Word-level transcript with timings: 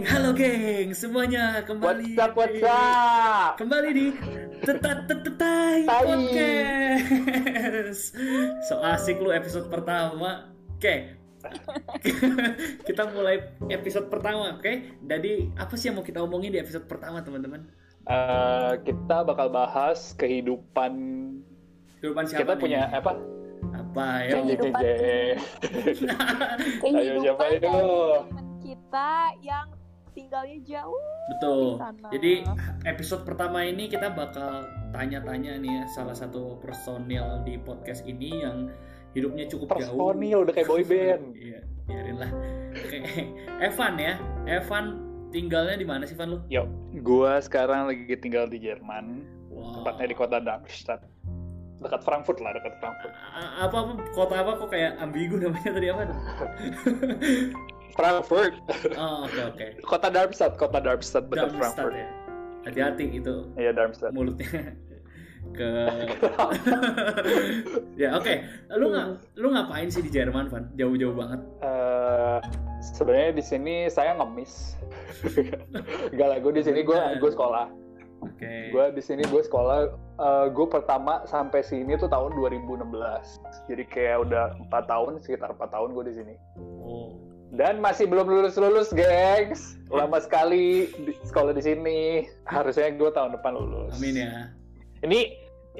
geng, 0.00 0.16
halo 0.16 0.30
geng, 0.32 0.88
semuanya 0.96 1.60
kembali 1.68 2.16
What's 2.16 2.24
up, 2.24 2.32
what's 2.32 2.64
up? 2.64 3.52
Kembali 3.60 3.88
di 3.92 4.06
Tetat 4.64 5.04
Tetetai 5.04 5.84
Tai. 5.84 6.04
Podcast. 6.08 8.16
So 8.64 8.80
asik 8.80 9.20
lu 9.20 9.28
episode 9.28 9.68
pertama. 9.68 10.48
Oke. 10.72 11.20
kita 12.88 13.12
mulai 13.12 13.44
episode 13.68 14.08
pertama, 14.08 14.56
oke? 14.56 14.72
Jadi 15.04 15.52
apa 15.60 15.76
sih 15.76 15.92
yang 15.92 16.00
mau 16.00 16.06
kita 16.08 16.24
omongin 16.24 16.56
di 16.56 16.64
episode 16.64 16.88
pertama, 16.88 17.20
teman-teman? 17.20 17.68
Eh, 18.08 18.80
kita 18.80 19.20
bakal 19.20 19.52
bahas 19.52 20.16
kehidupan 20.16 20.92
Kehidupan 22.00 22.24
siapa 22.24 22.40
kita 22.40 22.52
nih? 22.56 22.62
punya 22.64 22.80
apa? 22.88 23.12
apa 23.76 24.06
ya? 24.24 24.32
Kehidupan. 24.40 24.80
Jeje. 24.80 25.20
Ayo, 26.88 27.12
siapa 27.20 27.44
kehidupan 27.52 27.60
itu? 27.60 27.84
kita 28.60 29.34
yang 29.42 29.66
tinggalnya 30.20 30.58
jauh 30.62 31.02
Betul. 31.30 31.64
Di 31.64 31.80
sana. 31.80 32.08
Jadi 32.10 32.32
episode 32.84 33.22
pertama 33.22 33.62
ini 33.62 33.86
kita 33.86 34.10
bakal 34.12 34.66
tanya-tanya 34.90 35.56
nih 35.56 35.72
ya 35.72 35.84
salah 35.88 36.12
satu 36.12 36.58
personil 36.58 37.40
di 37.46 37.54
podcast 37.56 38.02
ini 38.02 38.42
yang 38.42 38.66
hidupnya 39.14 39.46
cukup 39.46 39.78
jauh. 39.78 39.94
Personil 40.10 40.42
udah 40.42 40.54
kayak 40.54 40.68
boy 40.68 40.82
band. 40.82 41.22
Iya, 41.38 41.60
biarin 41.86 42.16
lah. 42.18 42.30
Oke, 42.74 42.98
Evan 43.66 43.94
ya. 43.98 44.14
Evan 44.46 44.84
tinggalnya 45.30 45.78
di 45.78 45.86
mana 45.86 46.02
sih 46.02 46.18
Van 46.18 46.34
lu? 46.34 46.38
Yuk, 46.50 46.66
gua 47.06 47.38
sekarang 47.38 47.86
lagi 47.86 48.10
tinggal 48.18 48.50
di 48.50 48.58
Jerman, 48.58 49.22
Wow. 49.50 49.82
tepatnya 49.82 50.06
di 50.10 50.16
kota 50.18 50.36
Darmstadt. 50.38 51.02
Dekat 51.80 52.00
Frankfurt 52.00 52.38
lah, 52.38 52.52
dekat 52.52 52.76
Frankfurt. 52.76 53.12
A- 53.32 53.64
apa 53.64 53.76
apa 53.80 53.92
kota 54.12 54.34
apa 54.36 54.50
kok 54.54 54.68
kayak 54.68 54.98
ambigu 54.98 55.36
namanya 55.36 55.70
tadi 55.70 55.86
apa? 55.88 56.00
Frankfurt. 57.90 58.52
Oh, 58.94 59.24
oke 59.24 59.40
oke. 59.50 59.66
Kota 59.82 60.06
Darmstadt, 60.08 60.54
kota 60.54 60.78
Darmstadt 60.78 61.26
dekat 61.26 61.50
Darmstadt 61.50 61.74
Frankfurt. 61.74 61.94
ya. 61.94 62.06
Hati-hati 62.60 63.04
itu 63.14 63.34
Iya, 63.56 63.70
Darmstadt. 63.72 64.12
mulutnya 64.12 64.46
ke 65.50 65.66
ya 67.96 68.12
oke 68.12 68.32
lu 68.70 68.86
nggak 68.86 69.06
lu 69.34 69.48
ngapain 69.48 69.88
sih 69.88 69.98
di 69.98 70.08
Jerman 70.08 70.46
Van 70.46 70.70
jauh-jauh 70.74 71.10
banget 71.10 71.40
Eh, 71.58 72.38
sebenarnya 72.86 73.30
di 73.32 73.42
sini 73.42 73.74
saya 73.88 74.14
ngemis. 74.14 74.76
Gak 76.12 76.26
lah, 76.28 76.36
gue 76.38 76.52
di 76.52 76.60
sini 76.60 76.82
gue 76.82 76.98
gue 77.16 77.30
sekolah. 77.30 77.66
oke 78.20 78.50
Gue 78.68 78.84
di 78.92 79.00
sini 79.00 79.22
gue 79.22 79.40
sekolah. 79.40 79.88
Gue 80.52 80.66
pertama 80.68 81.24
sampai 81.24 81.64
sini 81.64 81.96
tuh 81.96 82.10
tahun 82.12 82.36
2016. 82.36 82.84
Jadi 83.72 83.84
kayak 83.88 84.28
udah 84.28 84.52
empat 84.60 84.84
tahun, 84.84 85.20
sekitar 85.24 85.56
empat 85.56 85.72
tahun 85.72 85.96
gue 85.96 86.04
di 86.12 86.14
sini. 86.20 86.34
oh 86.84 87.16
Dan 87.50 87.82
masih 87.82 88.06
belum 88.06 88.30
lulus 88.30 88.54
lulus, 88.60 88.92
gengs. 88.94 89.80
Lama 89.90 90.20
sekali 90.22 90.92
di 91.02 91.12
sekolah 91.24 91.56
di 91.56 91.62
sini. 91.64 92.00
Harusnya 92.46 92.92
gue 92.94 93.10
tahun 93.10 93.34
depan 93.40 93.56
lulus. 93.56 93.96
amin 93.98 94.22
ya 94.22 94.32
Ini 95.02 95.20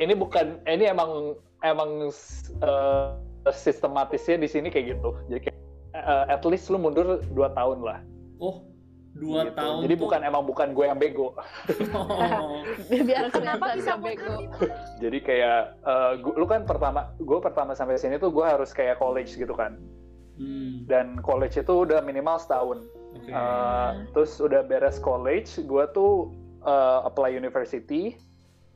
ini 0.01 0.13
bukan 0.17 0.65
ini 0.67 0.89
emang 0.89 1.37
emang 1.63 2.09
eh, 2.65 3.07
sistematisnya 3.53 4.41
di 4.41 4.49
sini 4.49 4.73
kayak 4.73 4.99
gitu. 4.99 5.11
Jadi 5.29 5.41
kayak 5.47 5.59
eh, 5.95 6.25
at 6.33 6.43
least 6.49 6.73
lu 6.73 6.81
mundur 6.81 7.21
dua 7.37 7.53
tahun 7.53 7.85
lah. 7.85 8.01
oh 8.41 8.65
dua 9.13 9.43
Gitu. 9.45 9.57
tahun 9.57 9.79
Jadi 9.83 9.95
tuh- 9.95 10.03
bukan 10.03 10.21
emang 10.23 10.43
bukan 10.45 10.69
gue 10.71 10.85
yang 10.85 10.97
bego. 10.97 11.35
oh, 11.91 12.63
biar 13.03 13.27
Kenapa 13.29 13.75
bisa 13.75 13.95
bego? 13.97 14.35
Jadi 15.03 15.19
kayak 15.21 15.61
eh, 15.81 16.13
gua- 16.19 16.37
lu 16.37 16.47
kan 16.47 16.63
pertama 16.63 17.01
gue 17.17 17.39
pertama 17.39 17.73
sampai 17.73 17.97
sini 17.97 18.17
tuh 18.17 18.31
gue 18.31 18.43
harus 18.43 18.71
kayak 18.71 18.97
college 18.97 19.35
gitu 19.35 19.53
kan. 19.53 19.77
hmm, 20.37 20.87
Dan 20.87 21.19
college 21.21 21.57
itu 21.57 21.75
udah 21.81 22.01
minimal 22.01 22.37
setahun. 22.37 22.87
oke 23.13 23.27
Eh, 23.27 23.91
terus 24.13 24.39
udah 24.39 24.63
beres 24.63 24.97
college, 24.99 25.59
gue 25.61 25.85
tuh 25.91 26.31
eh, 26.61 26.99
apply 27.03 27.33
university 27.33 28.15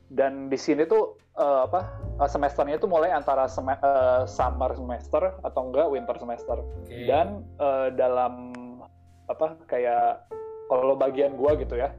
dan 0.07 0.47
di 0.47 0.55
sini 0.55 0.83
tuh 0.83 1.15
eh, 1.33 1.59
apa 1.63 1.89
semesternya 2.23 2.75
tuh 2.75 2.87
mulai 2.87 3.09
antara 3.09 3.45
seme- 3.45 3.77
eh, 3.77 4.23
summer 4.25 4.71
semester 4.71 5.21
atau 5.41 5.61
enggak 5.65 5.87
winter 5.87 6.15
semester 6.15 6.57
oke. 6.59 6.95
dan 7.05 7.27
eh, 7.55 7.87
dalam 7.93 8.51
apa 9.29 9.57
kayak 9.65 10.25
kalau 10.69 10.97
bagian 10.97 11.37
gua 11.37 11.57
gitu 11.57 11.77
ya 11.77 11.93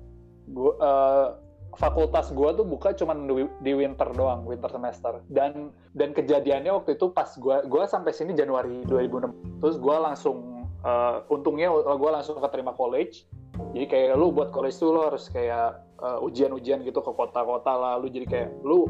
gua 0.50 0.72
eh, 0.78 1.28
fakultas 1.76 2.32
gua 2.32 2.56
tuh 2.56 2.64
buka 2.64 2.96
cuma 2.96 3.12
di, 3.60 3.72
winter 3.76 4.08
doang 4.16 4.48
winter 4.48 4.70
semester. 4.72 5.20
Dan 5.28 5.70
dan 5.92 6.16
kejadiannya 6.16 6.72
waktu 6.72 6.96
itu 6.96 7.12
pas 7.12 7.28
gua 7.36 7.62
gua 7.68 7.84
sampai 7.84 8.16
sini 8.16 8.32
Januari 8.32 8.82
2006 8.88 9.60
terus 9.60 9.76
gua 9.76 10.10
langsung 10.10 10.66
eh, 10.82 11.16
untungnya 11.28 11.68
gua 11.70 12.20
langsung 12.20 12.40
keterima 12.40 12.72
college. 12.72 13.28
Jadi 13.72 13.86
kayak 13.88 14.20
lu 14.20 14.32
buat 14.32 14.52
college 14.52 14.76
tuh 14.76 14.92
lu 14.92 15.00
harus 15.04 15.28
kayak 15.28 15.84
eh, 16.00 16.18
ujian-ujian 16.26 16.80
gitu 16.82 17.04
ke 17.04 17.12
kota-kota 17.12 17.72
lah. 17.76 17.94
Lu 18.00 18.08
jadi 18.08 18.26
kayak 18.26 18.50
lu 18.64 18.88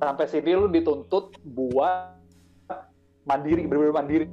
sampai 0.00 0.26
sini 0.30 0.56
lu 0.56 0.70
dituntut 0.70 1.36
buat 1.44 2.16
mandiri 3.28 3.68
bener-bener 3.68 3.94
mandiri 3.94 4.26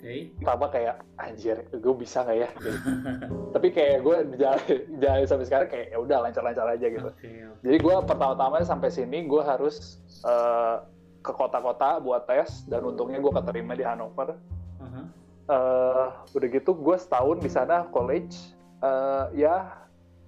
oke 0.00 0.12
pertama 0.38 0.66
kayak 0.66 0.94
anjir 1.14 1.56
gue 1.70 1.94
bisa 1.94 2.24
nggak 2.24 2.38
ya 2.38 2.48
Gitu. 2.56 2.88
tapi 3.54 3.68
kayak 3.68 3.98
gue 4.00 4.16
jalan, 4.36 4.62
jalan 4.96 5.24
sampai 5.24 5.44
sekarang 5.44 5.68
kayak 5.68 5.86
ya 5.90 5.98
udah 5.98 6.18
lancar-lancar 6.24 6.66
aja 6.66 6.86
gitu 6.88 7.04
oke 7.06 7.20
oke. 7.20 7.60
jadi 7.60 7.76
gue 7.76 7.94
pertama-tama 8.04 8.56
sampai 8.62 8.88
sini 8.88 9.24
gue 9.24 9.42
harus 9.42 10.00
eh, 10.24 10.76
ke 11.20 11.30
kota-kota 11.30 12.00
buat 12.00 12.24
tes 12.24 12.64
dan 12.64 12.80
untungnya 12.82 13.20
gue 13.20 13.28
keterima 13.30 13.76
di 13.76 13.84
Hanover 13.84 14.40
Aha. 14.80 15.02
Eh, 15.46 16.06
udah 16.32 16.48
gitu 16.48 16.72
gue 16.72 16.96
setahun 16.96 17.38
di 17.38 17.48
sana 17.48 17.84
college 17.86 18.56
Eh, 18.80 19.24
ya 19.36 19.76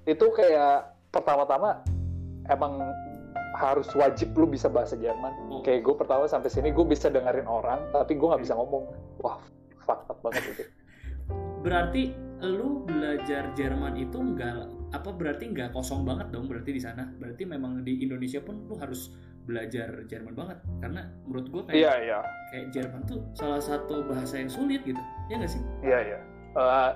itu 0.05 0.29
kayak 0.29 0.93
pertama-tama 1.09 1.81
emang 2.45 2.85
harus 3.55 3.89
wajib 3.93 4.33
lu 4.35 4.45
bisa 4.45 4.69
bahasa 4.69 4.93
Jerman 4.93 5.33
Oh. 5.49 5.61
kayak 5.61 5.81
gue 5.81 5.95
pertama 5.95 6.25
sampai 6.25 6.49
sini 6.49 6.69
gue 6.69 6.85
bisa 6.85 7.09
dengerin 7.09 7.45
orang 7.45 7.81
tapi 7.89 8.13
gue 8.13 8.25
nggak 8.25 8.43
bisa 8.43 8.53
ngomong 8.53 8.93
wah 9.21 9.41
fucked 9.85 10.09
up 10.09 10.19
banget 10.23 10.43
itu 10.55 10.65
berarti 11.63 12.03
lu 12.43 12.83
belajar 12.83 13.55
Jerman 13.55 13.95
itu 13.95 14.19
enggak 14.19 14.67
apa 14.91 15.15
berarti 15.15 15.55
nggak 15.55 15.71
kosong 15.71 16.03
banget 16.03 16.35
dong 16.35 16.51
berarti 16.51 16.75
di 16.75 16.83
sana 16.83 17.07
berarti 17.17 17.47
memang 17.47 17.87
di 17.87 18.03
Indonesia 18.03 18.43
pun 18.43 18.67
lu 18.67 18.75
harus 18.83 19.15
belajar 19.47 20.07
Jerman 20.11 20.35
banget 20.35 20.59
karena 20.83 21.07
menurut 21.27 21.47
gua 21.51 21.63
kayak 21.67 21.79
Iya 21.79 21.93
iya 22.03 22.19
kayak 22.51 22.67
Jerman 22.75 23.03
tuh 23.07 23.21
salah 23.35 23.63
satu 23.63 24.07
bahasa 24.07 24.39
yang 24.43 24.51
sulit 24.51 24.83
gitu 24.83 24.99
ya 25.31 25.39
nggak 25.39 25.51
sih 25.51 25.63
iya 25.87 25.99
iya. 26.03 26.19
Eh, 26.53 26.91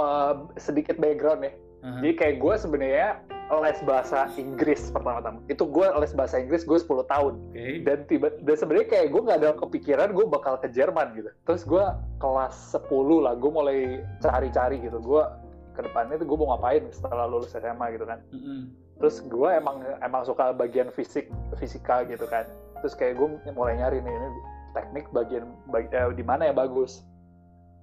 eh, 0.00 0.32
sedikit 0.56 0.96
background 0.96 1.44
ya. 1.44 1.52
Aha. 1.84 2.00
Jadi 2.02 2.12
kayak 2.18 2.36
gue 2.42 2.54
sebenarnya 2.58 3.08
les 3.50 3.80
bahasa 3.80 4.28
Inggris 4.36 4.92
pertama-tama. 4.92 5.40
Itu 5.46 5.64
gue 5.64 5.88
les 5.96 6.12
bahasa 6.12 6.36
Inggris 6.36 6.62
gue 6.62 6.76
10 6.76 6.84
tahun. 7.04 7.34
oke 7.48 7.66
Dan 7.82 7.98
tiba 8.04 8.28
dan 8.38 8.54
sebenarnya 8.54 8.88
kayak 8.88 9.08
gue 9.08 9.22
nggak 9.22 9.38
ada 9.38 9.50
kepikiran 9.56 10.08
gue 10.12 10.24
bakal 10.24 10.60
ke 10.60 10.68
Jerman 10.68 11.16
gitu. 11.16 11.30
Terus 11.44 11.62
gue 11.64 11.84
kelas 12.18 12.54
10 12.76 12.84
lah 13.24 13.34
gue 13.34 13.50
mulai 13.50 13.78
cari-cari 14.18 14.76
gitu. 14.78 14.98
Gue 14.98 15.24
ke 15.72 15.80
depannya 15.80 16.16
tuh 16.16 16.26
gue 16.26 16.36
mau 16.36 16.52
ngapain 16.52 16.84
setelah 16.90 17.24
lulus 17.24 17.50
SMA 17.50 17.86
gitu 17.92 18.04
kan. 18.04 18.20
Mm-mm. 18.30 18.68
Terus 18.98 19.22
gue 19.22 19.48
emang 19.48 19.76
emang 19.98 20.22
suka 20.22 20.52
bagian 20.52 20.92
fisik 20.92 21.30
fisika 21.56 22.04
gitu 22.04 22.28
kan. 22.28 22.44
Terus 22.84 22.92
kayak 22.92 23.16
gue 23.16 23.28
mulai 23.50 23.78
nyari 23.78 23.98
nih 23.98 24.12
ini 24.12 24.28
teknik 24.70 25.08
bagian 25.08 25.48
bag- 25.66 25.88
eh, 25.88 26.12
di 26.12 26.22
mana 26.22 26.44
yang 26.44 26.58
bagus 26.58 27.00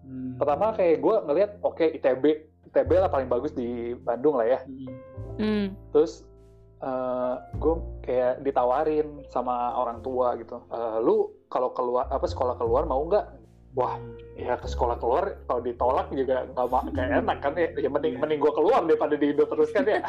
Hmm. 0.05 0.37
pertama 0.37 0.69
kayak 0.69 1.01
gue 1.01 1.15
ngelihat 1.25 1.51
oke 1.65 1.81
ITB 1.81 2.23
ITB 2.75 2.91
lah 2.99 3.07
paling 3.07 3.31
bagus 3.31 3.55
di 3.55 3.95
Bandung 4.03 4.35
lah 4.35 4.43
ya. 4.51 4.59
Mm-mm. 4.67 4.91
Hmm. 5.39 5.67
terus 5.95 6.27
gue 7.55 7.75
kayak 8.03 8.43
ditawarin 8.43 9.23
sama 9.31 9.73
orang 9.73 10.03
tua 10.03 10.35
gitu. 10.35 10.59
"Eh, 10.69 10.97
lu 10.99 11.31
kalau 11.47 11.71
keluar 11.71 12.05
apa 12.11 12.27
sekolah 12.27 12.59
keluar 12.59 12.83
mau 12.83 12.99
nggak? 13.07 13.25
Wah 13.75 13.95
ya 14.35 14.55
ke 14.59 14.67
sekolah 14.67 14.99
keluar 14.99 15.39
kalau 15.47 15.59
ditolak 15.63 16.07
juga 16.11 16.47
nggak 16.51 16.67
ma- 16.67 16.87
nggak 16.91 17.07
enak 17.23 17.37
kan 17.43 17.51
ya, 17.55 17.67
ya 17.75 17.89
mending 17.91 18.19
mending 18.19 18.39
gue 18.43 18.53
keluar 18.55 18.83
daripada 18.83 19.15
di 19.15 19.31
Indo 19.31 19.47
terus 19.47 19.71
kan 19.71 19.83
ya. 19.87 19.99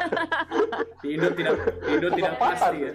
Di 1.03 1.07
Indo 1.15 1.31
tidak 1.35 1.55
di 1.83 1.91
Indo 1.95 2.09
tidak 2.15 2.35
pasti 2.39 2.77
ya 2.83 2.93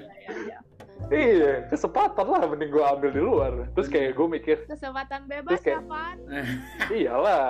iya 1.10 1.66
kesempatan 1.66 2.26
lah 2.26 2.46
mending 2.46 2.70
gue 2.70 2.84
ambil 2.84 3.10
di 3.10 3.19
luar. 3.19 3.52
Terus 3.75 3.88
kayak 3.88 4.14
gue 4.14 4.26
mikir 4.28 4.56
Kesempatan 4.69 5.26
bebas 5.26 5.58
Terus 5.58 5.62
kayak- 5.64 5.82
kapan? 5.82 6.16
iyalah. 7.00 7.46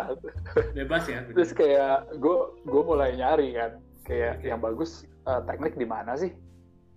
Bebas 0.72 1.02
ya 1.04 1.20
terus 1.28 1.50
kayak 1.52 2.16
gue 2.16 2.36
gue 2.62 2.82
mulai 2.82 3.12
nyari 3.14 3.52
kan 3.52 3.72
kayak 4.02 4.40
yang 4.40 4.58
bagus 4.58 5.04
eh, 5.22 5.40
teknik 5.44 5.74
di 5.74 5.84
mana 5.84 6.14
sih? 6.14 6.32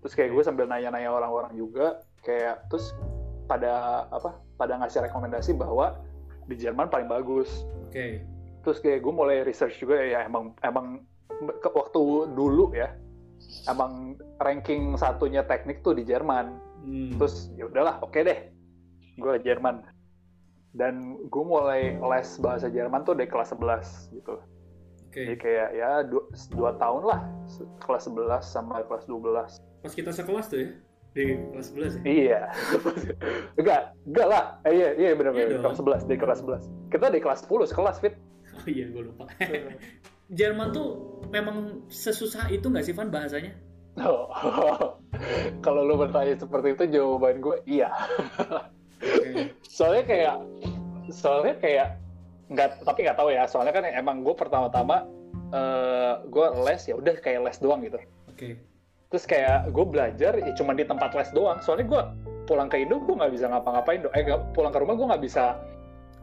Terus 0.01 0.13
kayak 0.13 0.31
gue 0.31 0.43
sambil 0.43 0.65
nanya-nanya 0.65 1.09
orang-orang 1.09 1.53
juga 1.53 1.99
kayak 2.21 2.69
terus 2.69 2.93
pada 3.45 4.05
apa 4.09 4.37
pada 4.55 4.79
ngasih 4.79 5.05
rekomendasi 5.05 5.53
bahwa 5.53 5.97
di 6.45 6.55
Jerman 6.55 6.87
paling 6.87 7.05
bagus. 7.05 7.65
Oke. 7.85 8.21
Terus 8.61 8.77
kayak 8.79 9.01
gue 9.01 9.13
mulai 9.13 9.41
research 9.41 9.77
juga 9.77 9.97
ya 9.97 10.25
emang 10.25 10.53
emang 10.61 11.05
ke 11.35 11.69
waktu 11.69 12.01
dulu 12.31 12.71
ya 12.71 12.89
emang 13.65 14.13
ranking 14.37 14.93
satunya 14.95 15.41
teknik 15.41 15.81
tuh 15.81 15.93
di 15.93 16.03
Jerman 16.03 16.61
Hmm. 16.85 17.17
terus 17.17 17.49
ya 17.57 17.65
udahlah 17.65 17.97
oke 17.99 18.13
deh 18.13 18.53
gue 19.17 19.33
Jerman 19.41 19.81
dan 20.71 21.17
gue 21.25 21.43
mulai 21.43 21.97
les 21.97 22.29
bahasa 22.37 22.69
Jerman 22.69 23.01
tuh 23.01 23.17
dari 23.17 23.25
kelas 23.25 23.57
11 23.57 24.13
gitu 24.13 24.37
Oke. 25.05 25.23
Jadi 25.23 25.39
kayak 25.39 25.69
ya 25.71 26.03
dua, 26.03 26.27
dua 26.51 26.71
tahun 26.75 27.07
lah 27.07 27.23
kelas 27.79 28.03
11 28.05 28.43
sampai 28.43 28.83
kelas 28.83 29.07
12. 29.07 29.57
Pas 29.79 29.93
kita 29.95 30.11
sekelas 30.11 30.45
tuh 30.45 30.59
ya 30.59 30.69
di 31.15 31.23
kelas 31.49 31.67
11 31.71 31.81
ya. 31.95 32.01
Iya. 32.03 32.41
enggak, 33.63 33.81
enggak 34.03 34.27
lah. 34.27 34.43
Eh, 34.61 34.75
iya, 34.75 34.89
iya 34.93 35.09
benar 35.15 35.31
Iya 35.31 35.55
benar. 35.55 35.55
dong. 35.55 35.63
kelas 35.63 36.03
11, 36.03 36.11
di 36.11 36.15
kelas 36.19 36.39
11. 36.43 36.91
Kita 36.91 37.05
di 37.07 37.19
kelas 37.23 37.39
10 37.47 37.63
sekelas 37.65 37.95
fit. 38.03 38.13
Oh 38.59 38.67
iya, 38.67 38.85
gue 38.91 39.01
lupa. 39.07 39.23
Jerman 40.33 40.73
tuh 40.73 41.21
memang 41.29 41.85
sesusah 41.89 42.49
itu 42.49 42.65
nggak 42.65 42.85
sih 42.85 42.95
Van 42.97 43.13
bahasanya? 43.13 43.53
Oh. 44.01 44.27
Kalau 45.65 45.81
lu 45.85 45.95
bertanya 45.95 46.35
seperti 46.35 46.75
itu 46.75 46.99
jawaban 46.99 47.39
gue 47.39 47.57
iya. 47.69 47.93
Soalnya 49.63 50.03
kayak 50.03 50.37
soalnya 51.13 51.55
kayak 51.61 51.87
nggak 52.49 52.85
tapi 52.85 52.99
nggak 53.05 53.17
tahu 53.17 53.29
ya 53.33 53.49
soalnya 53.49 53.73
kan 53.73 53.85
emang 53.89 54.21
gue 54.21 54.33
pertama-tama 54.37 55.05
eh 55.53 56.13
gue 56.29 56.47
les 56.65 56.81
ya 56.85 56.95
udah 56.97 57.15
kayak 57.21 57.41
les 57.41 57.57
doang 57.57 57.81
gitu 57.81 57.97
Oke. 58.29 58.57
terus 59.09 59.25
kayak 59.25 59.69
gue 59.73 59.85
belajar 59.85 60.33
ya 60.37 60.51
cuma 60.53 60.77
di 60.77 60.85
tempat 60.85 61.13
les 61.17 61.29
doang 61.33 61.57
soalnya 61.65 61.85
gue 61.89 62.01
pulang 62.45 62.69
ke 62.69 62.81
Indo 62.85 63.01
gue 63.01 63.15
nggak 63.17 63.33
bisa 63.33 63.49
ngapa-ngapain 63.49 64.05
eh 64.13 64.25
pulang 64.53 64.73
ke 64.73 64.79
rumah 64.81 64.93
gue 64.93 65.07
nggak 65.09 65.23
bisa 65.25 65.57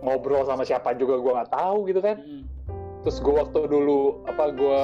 ngobrol 0.02 0.46
sama 0.46 0.62
siapa 0.62 0.94
juga 0.94 1.18
gue 1.18 1.32
nggak 1.34 1.50
tahu 1.50 1.78
gitu 1.90 2.00
kan 2.02 2.18
Mm. 2.22 2.42
Terus 3.02 3.18
gue 3.18 3.34
waktu 3.34 3.60
dulu 3.66 4.22
apa 4.26 4.44
gue 4.54 4.82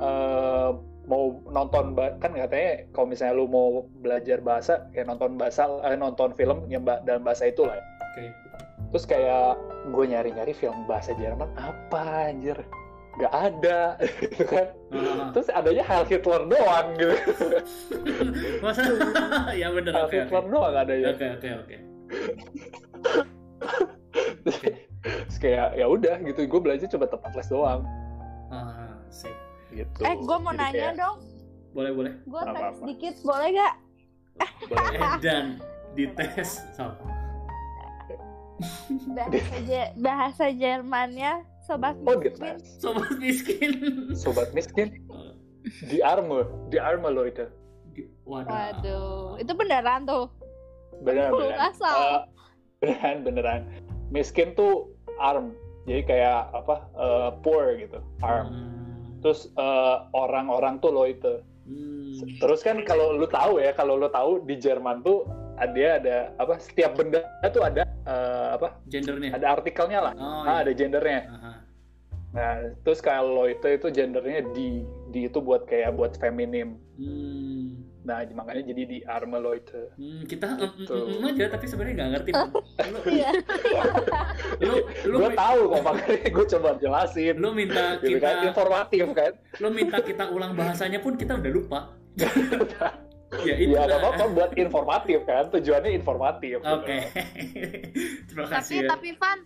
eh, 0.00 0.70
mau 1.04 1.22
nonton 1.48 1.96
kan 1.96 2.30
katanya 2.30 2.86
kalau 2.94 3.06
misalnya 3.08 3.34
lu 3.34 3.50
mau 3.50 3.82
belajar 3.98 4.38
bahasa 4.38 4.86
kayak 4.92 5.10
nonton 5.10 5.34
bahasa 5.34 5.66
eh, 5.82 5.96
nonton 5.98 6.30
film 6.36 6.68
yang 6.70 6.84
dalam 6.84 7.24
bahasa 7.24 7.48
itu 7.48 7.66
lah 7.66 7.74
ya. 7.74 7.84
Oke. 8.10 8.24
terus 8.90 9.04
kayak 9.06 9.54
gue 9.90 10.04
nyari-nyari 10.06 10.52
film 10.52 10.86
bahasa 10.86 11.10
Jerman 11.14 11.50
apa 11.58 12.30
anjir 12.30 12.58
nggak 13.18 13.34
ada 13.34 13.98
gitu 14.22 14.44
kan 14.46 14.68
Ah, 14.90 15.30
terus 15.34 15.46
adanya 15.50 15.82
Heil 15.86 16.04
Hitler 16.06 16.42
doang 16.46 16.86
gitu 16.98 17.46
Masa? 18.64 18.90
ya 19.60 19.70
bener. 19.70 19.92
Heil 19.94 20.06
Oke. 20.06 20.16
Hitler 20.26 20.44
Oke. 20.46 20.50
doang 20.50 20.74
adanya 20.74 21.06
Oke. 21.14 21.26
Oke. 21.38 21.48
Oke. 21.58 21.76
Kayak 25.40 25.74
ya 25.74 25.86
udah 25.86 26.20
gitu 26.20 26.44
gue 26.44 26.60
belajar 26.60 26.86
coba 26.88 27.08
tempat 27.08 27.32
les 27.34 27.48
doang 27.48 27.82
Ah, 28.48 28.92
sip. 29.08 29.32
gitu 29.70 30.00
Eh, 30.00 30.14
gue 30.14 30.36
mau 30.38 30.50
Jadi 30.50 30.60
nanya 30.60 30.74
kayak, 30.86 30.98
dong. 30.98 31.16
Boleh 31.70 31.92
boleh. 31.92 32.12
Gue 32.24 32.40
Apa, 32.40 32.50
tes 32.52 32.66
apa? 32.72 32.84
dikit, 32.84 33.14
boleh 33.22 33.48
gak? 33.52 33.74
boleh. 34.64 34.90
Eh, 34.96 35.12
dan 35.20 35.44
dites 35.92 36.50
sama. 36.72 36.98
Bahasa, 39.08 39.56
Je- 39.62 39.92
bahasa 39.96 40.44
Jermannya 40.52 41.32
Sobat 41.62 41.96
oh 41.98 42.12
Miskin. 42.12 42.32
dites 42.50 42.62
Sobat 42.76 43.10
miskin. 43.16 43.70
sobat 44.12 44.48
miskin 44.50 44.88
di 45.86 46.02
arme 46.02 46.42
di 46.66 46.76
arme 46.76 47.08
lo 47.08 47.24
itu 47.24 47.46
Waduh. 48.22 48.46
Waduh, 48.46 49.18
itu 49.36 49.52
beneran 49.52 50.04
tuh. 50.04 50.28
beneran 51.00 51.32
beneran 51.32 51.60
asal. 51.66 51.96
Eh, 51.96 52.20
beneran 52.82 53.16
beneran 53.22 53.60
miskin 54.08 54.52
tuh 54.52 54.90
arm 55.20 55.52
jadi 55.84 56.02
kayak 56.02 56.40
apa 56.52 56.76
eh, 56.96 57.30
poor 57.40 57.76
gitu 57.76 58.00
arm 58.20 58.48
Hmm. 58.48 59.20
terus 59.20 59.52
eh, 59.52 59.96
orang-orang 60.12 60.80
tuh 60.80 60.90
lo 60.90 61.04
itu 61.04 61.44
Hmm. 61.60 62.18
terus 62.42 62.64
kan 62.64 62.82
kalau 62.82 63.14
lu 63.14 63.28
tahu 63.28 63.62
ya 63.62 63.70
kalau 63.70 63.94
lu 63.94 64.10
tahu 64.10 64.42
di 64.42 64.58
Jerman 64.58 65.06
tuh 65.06 65.22
ada 65.54 66.00
ada 66.02 66.16
apa 66.34 66.56
setiap 66.58 66.96
benda 66.96 67.20
tuh 67.46 67.62
ada 67.62 67.84
eh, 67.86 68.48
apa 68.56 68.74
Gendernya. 68.88 69.36
ada 69.36 69.46
artikelnya 69.54 70.00
lah 70.02 70.12
Oh, 70.16 70.42
ah, 70.42 70.58
iya. 70.58 70.66
ada 70.66 70.72
gendernya 70.72 71.20
Aha. 71.30 71.52
nah 72.32 72.52
terus 72.82 72.98
kalau 72.98 73.44
itu 73.46 73.62
itu 73.68 73.86
gendernya 73.92 74.40
di 74.50 74.82
di 75.10 75.26
itu 75.26 75.38
buat 75.38 75.62
kayak 75.64 75.92
buat 75.92 76.14
feminim 76.16 76.78
Hmm. 76.94 77.80
nah 78.00 78.20
makanya 78.26 78.62
jadi 78.66 78.82
di 78.84 78.98
arme 79.02 79.36
lo 79.36 79.52
itu 79.52 79.76
Hmm, 79.94 80.24
kita 80.24 80.46
em, 80.52 80.60
em, 80.60 80.70
Gitu. 80.78 80.94
em, 80.94 81.12
em 81.12 81.24
aja 81.26 81.44
tapi 81.50 81.64
sebenarnya 81.64 81.94
nggak 81.94 82.10
ngerti. 82.10 82.30
Lu, 82.32 82.48
Iya. 83.12 83.30
lu, 84.64 84.74
lu, 85.04 85.16
gue 85.18 85.30
tahu 85.34 85.60
kok 85.66 85.82
makanya 85.82 86.28
gue 86.30 86.46
coba 86.48 86.68
jelasin 86.76 87.34
lu 87.36 87.48
minta 87.50 87.96
gitu 87.98 88.16
kan 88.16 88.34
kita 88.36 88.48
informatif 88.48 89.06
kan 89.12 89.32
lu 89.58 89.68
minta 89.70 89.96
kita 90.00 90.24
ulang 90.28 90.52
bahasanya 90.54 90.98
pun 90.98 91.14
kita 91.14 91.34
udah 91.34 91.50
lupa. 91.50 91.80
ya 93.40 93.54
itu. 93.56 93.72
ya 93.72 93.86
nggak 93.86 94.00
apa-apa 94.00 94.24
buat 94.28 94.50
informatif 94.54 95.18
kan 95.22 95.44
tujuannya 95.48 95.90
informatif 95.94 96.58
Oke. 96.60 96.98
gitu. 96.98 97.16
Terima 98.26 98.44
Tapi 98.44 98.54
kasih 98.54 98.76
ya. 98.80 98.88
tapi 98.90 99.08
Van, 99.14 99.38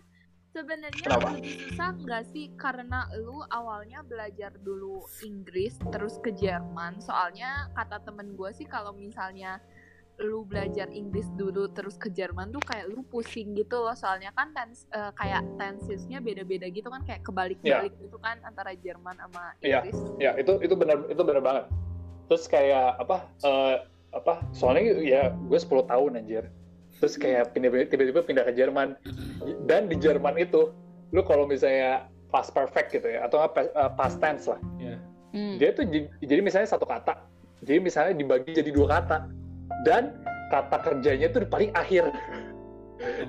sebenarnya 0.55 1.19
lebih 1.35 1.53
susah 1.67 1.91
nggak 1.99 2.23
sih 2.31 2.47
karena 2.55 3.03
lu 3.19 3.43
awalnya 3.51 3.99
belajar 4.07 4.55
dulu 4.63 5.03
Inggris 5.19 5.75
terus 5.91 6.15
ke 6.23 6.31
Jerman. 6.31 7.03
Soalnya 7.03 7.67
kata 7.75 7.99
temen 8.07 8.39
gue 8.39 8.49
sih 8.55 8.63
kalau 8.63 8.95
misalnya 8.95 9.59
lu 10.15 10.47
belajar 10.47 10.87
Inggris 10.95 11.27
dulu 11.35 11.67
terus 11.75 11.99
ke 11.99 12.07
Jerman 12.07 12.55
tuh 12.55 12.63
kayak 12.63 12.87
lu 12.87 13.03
pusing 13.03 13.51
gitu 13.51 13.83
loh 13.83 13.91
soalnya 13.99 14.31
kan 14.31 14.55
tens, 14.55 14.87
eh, 14.95 15.11
kayak 15.11 15.43
tensesnya 15.59 16.23
beda-beda 16.23 16.71
gitu 16.71 16.87
kan 16.87 17.03
kayak 17.03 17.19
kebalik-balik 17.27 17.91
gitu 17.99 18.15
kan 18.23 18.39
antara 18.47 18.71
Jerman 18.79 19.19
sama 19.19 19.51
Iya. 19.59 19.83
Inggris. 19.83 19.99
ya 20.15 20.31
itu 20.39 20.55
itu 20.63 20.71
benar 20.79 21.03
itu 21.11 21.19
benar 21.19 21.43
banget 21.43 21.65
terus 22.31 22.47
kayak 22.47 22.95
apa 22.95 23.27
eh, 23.43 23.75
apa 24.15 24.39
soalnya 24.55 25.03
ya 25.03 25.35
gue 25.35 25.59
10 25.59 25.83
tahun 25.83 26.11
anjir 26.23 26.47
terus 26.99 27.19
kayak 27.19 27.51
pindah 27.51 27.71
tiba-tiba 27.89 28.21
pindah 28.23 28.43
ke 28.47 28.53
Jerman. 28.55 28.95
Dan 29.67 29.91
di 29.91 29.95
Jerman 29.99 30.39
itu 30.39 30.71
lu 31.13 31.21
kalau 31.23 31.45
misalnya 31.45 32.07
past 32.33 32.51
perfect 32.51 32.91
gitu 32.91 33.07
ya 33.07 33.27
atau 33.27 33.43
apa 33.43 33.67
eh, 33.69 33.91
past 33.95 34.19
tense 34.19 34.49
lah. 34.49 34.59
Hmm. 35.35 35.59
dia 35.59 35.75
tuh 35.75 35.83
jadi 36.23 36.39
misalnya 36.39 36.71
satu 36.71 36.87
kata. 36.87 37.19
Jadi 37.67 37.83
misalnya 37.83 38.15
dibagi 38.15 38.55
jadi 38.55 38.71
dua 38.71 38.87
kata. 38.99 39.27
Dan 39.83 40.15
kata 40.47 40.77
kerjanya 40.79 41.27
tuh 41.31 41.43
di 41.43 41.49
paling 41.51 41.71
akhir. 41.75 42.07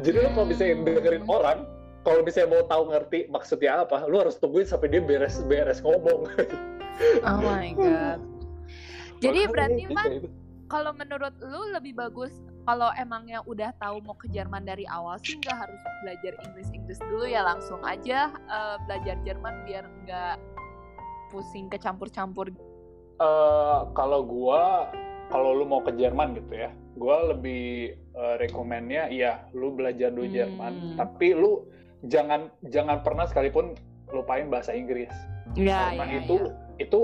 Jadi 0.03 0.17
lu 0.23 0.31
kalau 0.31 0.47
misalnya 0.47 0.75
dengerin 0.87 1.27
orang 1.27 1.67
kalau 2.07 2.23
misalnya 2.23 2.55
mau 2.55 2.63
tahu 2.71 2.95
ngerti 2.95 3.27
maksudnya 3.27 3.83
apa 3.83 4.07
lu 4.07 4.23
harus 4.23 4.39
tungguin 4.39 4.63
sampai 4.63 4.95
dia 4.95 5.03
beres 5.03 5.43
beres 5.51 5.83
ngomong. 5.83 6.31
Oh 7.29 7.39
my 7.43 7.75
god. 7.77 8.23
Jadi 9.21 9.41
berarti 9.53 9.83
gitu, 9.85 9.93
Van 9.93 10.11
itu. 10.13 10.29
kalau 10.71 10.93
menurut 10.97 11.35
lu 11.45 11.75
lebih 11.75 11.93
bagus 11.93 12.33
kalau 12.67 12.91
emangnya 12.99 13.41
udah 13.47 13.71
tahu 13.79 14.03
mau 14.03 14.19
ke 14.19 14.27
Jerman 14.29 14.67
dari 14.67 14.83
awal 14.91 15.17
sih 15.23 15.39
nggak 15.39 15.55
harus 15.55 15.81
belajar 16.03 16.35
Inggris 16.43 16.69
Inggris 16.75 16.99
dulu 16.99 17.25
ya 17.25 17.47
langsung 17.47 17.79
aja 17.87 18.35
eh, 18.35 18.77
belajar 18.91 19.17
Jerman 19.23 19.63
biar 19.65 19.87
nggak 20.05 20.37
pusing 21.31 21.67
kecampur-campur. 21.70 22.51
Eh, 23.17 23.79
kalau 23.94 24.20
gua 24.27 24.91
kalau 25.31 25.55
lu 25.56 25.65
mau 25.65 25.81
ke 25.81 25.94
Jerman 25.94 26.37
gitu 26.37 26.53
ya 26.53 26.70
gua 26.99 27.32
lebih 27.32 27.94
eh, 27.96 28.35
rekomennya 28.43 29.08
iya 29.08 29.46
lu 29.55 29.73
belajar 29.73 30.11
dulu 30.11 30.27
Hmm. 30.27 30.35
Jerman 30.35 30.73
tapi 30.99 31.32
lu 31.32 31.65
jangan 32.11 32.51
jangan 32.69 33.01
pernah 33.01 33.25
sekalipun 33.25 33.73
lupain 34.11 34.51
bahasa 34.51 34.75
Inggris 34.75 35.11
Ya, 35.55 35.94
Jerman 35.94 36.11
itu 36.20 36.37
itu 36.77 37.01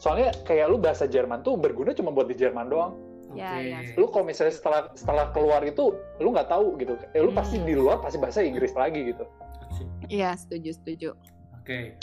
soalnya 0.00 0.34
kayak 0.48 0.66
lu 0.72 0.80
bahasa 0.80 1.06
Jerman 1.06 1.44
tuh 1.46 1.54
berguna 1.54 1.94
cuma 1.94 2.10
buat 2.10 2.26
di 2.26 2.34
Jerman 2.34 2.66
doang 2.66 2.96
Oke. 3.32 3.40
Ya, 3.40 3.52
ya. 3.58 3.78
lu 3.94 4.06
kalau 4.06 4.24
misalnya 4.24 4.52
setelah 4.52 4.80
setelah 4.92 5.26
keluar 5.30 5.60
itu 5.62 5.90
lu 6.18 6.28
nggak 6.30 6.46
tahu 6.46 6.76
gitu 6.76 6.94
eh, 7.08 7.18
lu 7.18 7.30
pasti 7.30 7.56
Hmm. 7.56 7.64
di 7.64 7.74
luar 7.74 7.98
pasti 7.98 8.16
bahasa 8.16 8.40
Inggris 8.40 8.72
lagi 8.72 9.02
gitu 9.06 9.24
Iya 10.04 10.34
setuju 10.34 10.70
setuju. 10.74 11.08
Oke. 11.54 11.96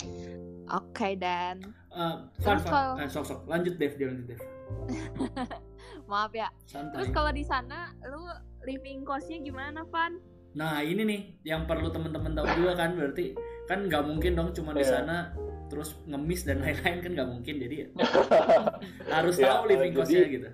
Oke 0.68 1.08
dan 1.14 1.62
Eh, 1.88 2.14
Terus 2.36 2.62
Van, 2.62 2.62
kalau- 2.64 2.94
Van. 2.96 3.02
Eh, 3.02 3.08
sok 3.08 3.24
sok. 3.24 3.40
Lanjut 3.44 3.74
Dev, 3.76 3.92
dia 3.94 4.06
lanjut 4.06 4.26
Dev. 4.28 4.40
maaf 6.06 6.32
ya. 6.32 6.48
Santai. 6.64 6.94
Terus 6.96 7.08
kalau 7.10 7.30
di 7.30 7.42
sana 7.42 7.78
lu 8.00 8.22
living 8.64 9.02
cost-nya 9.02 9.38
gimana 9.38 9.82
Van? 9.86 10.18
Nah 10.52 10.78
ini 10.80 11.02
nih 11.02 11.20
yang 11.44 11.62
perlu 11.64 11.88
teman-teman 11.88 12.30
tahu 12.32 12.46
juga 12.56 12.74
kan 12.76 12.94
berarti 12.94 13.34
kan 13.64 13.86
nggak 13.86 14.02
mungkin 14.02 14.34
dong 14.34 14.50
cuma 14.50 14.70
di 14.72 14.82
Iya. 14.82 14.90
sana 14.96 15.30
terus 15.66 15.94
ngemis 16.04 16.42
dan 16.42 16.58
lain-lain 16.60 16.98
kan 17.00 17.10
nggak 17.12 17.28
mungkin 17.28 17.54
jadi 17.56 17.76
harus 19.14 19.34
Ya, 19.36 19.46
tahu 19.48 19.62
living 19.68 19.94
cost-nya 19.94 20.26
gitu. 20.28 20.48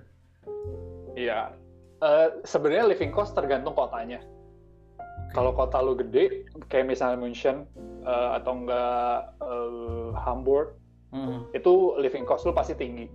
Iya. 1.17 1.57
Eh, 1.97 2.27
sebenarnya 2.45 2.93
living 2.93 3.09
cost 3.09 3.33
tergantung 3.33 3.73
kotanya. 3.73 4.21
Kalau 5.33 5.51
kota 5.51 5.81
lu 5.81 5.97
gede, 5.97 6.45
kayak 6.69 6.87
misalnya 6.87 7.17
München 7.17 7.65
eh, 8.05 8.29
atau 8.37 8.53
enggak 8.53 9.33
eh, 9.41 10.07
Hamburg, 10.21 10.77
Hmm. 11.07 11.47
itu 11.55 11.95
living 11.97 12.27
cost 12.27 12.43
lu 12.43 12.51
pasti 12.51 12.75
tinggi. 12.75 13.07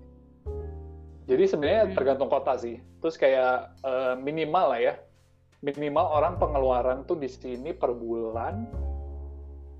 Jadi 1.28 1.44
sebenarnya 1.44 1.82
Hmm. 1.86 1.94
tergantung 1.94 2.26
kota 2.26 2.58
sih. 2.58 2.80
Terus 2.98 3.14
kayak 3.14 3.78
eh, 3.80 4.14
minimal 4.18 4.74
lah 4.74 4.80
ya, 4.82 4.94
minimal 5.62 6.10
orang 6.10 6.34
pengeluaran 6.36 7.06
tuh 7.06 7.14
di 7.14 7.30
sini 7.30 7.70
per 7.70 7.94
bulan 7.94 8.66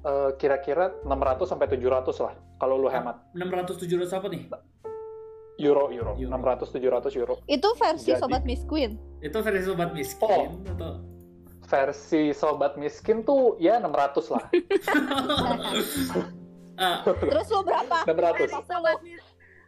eh, 0.03 0.31
kira-kira 0.37 0.93
600 1.03 1.49
sampai 1.49 1.67
700 1.67 2.23
lah 2.23 2.35
kalau 2.59 2.79
lu 2.79 2.87
hemat. 2.87 3.19
600 3.35 3.81
700 3.81 4.13
apa 4.15 4.27
nih? 4.31 4.47
Euro, 5.61 5.93
euro, 5.93 6.17
Euro. 6.17 6.33
600 6.33 6.73
700 6.73 7.13
euro. 7.17 7.35
Itu 7.45 7.69
versi 7.77 8.13
Jadi- 8.13 8.21
Sobat 8.21 8.43
Miss 8.45 8.65
Queen. 8.65 8.97
Itu 9.21 9.39
versi 9.41 9.63
sobat 9.63 9.91
miskin 9.93 10.27
Oh. 10.27 10.49
atau 10.67 10.93
Versi 11.63 12.35
sobat 12.35 12.77
miskin 12.77 13.23
tuh 13.23 13.57
ya 13.57 13.79
600 13.79 14.29
lah. 14.29 14.45
Ah, 16.73 17.05
Terus 17.05 17.47
lu 17.53 17.61
berapa? 17.63 17.97
600. 18.03 18.49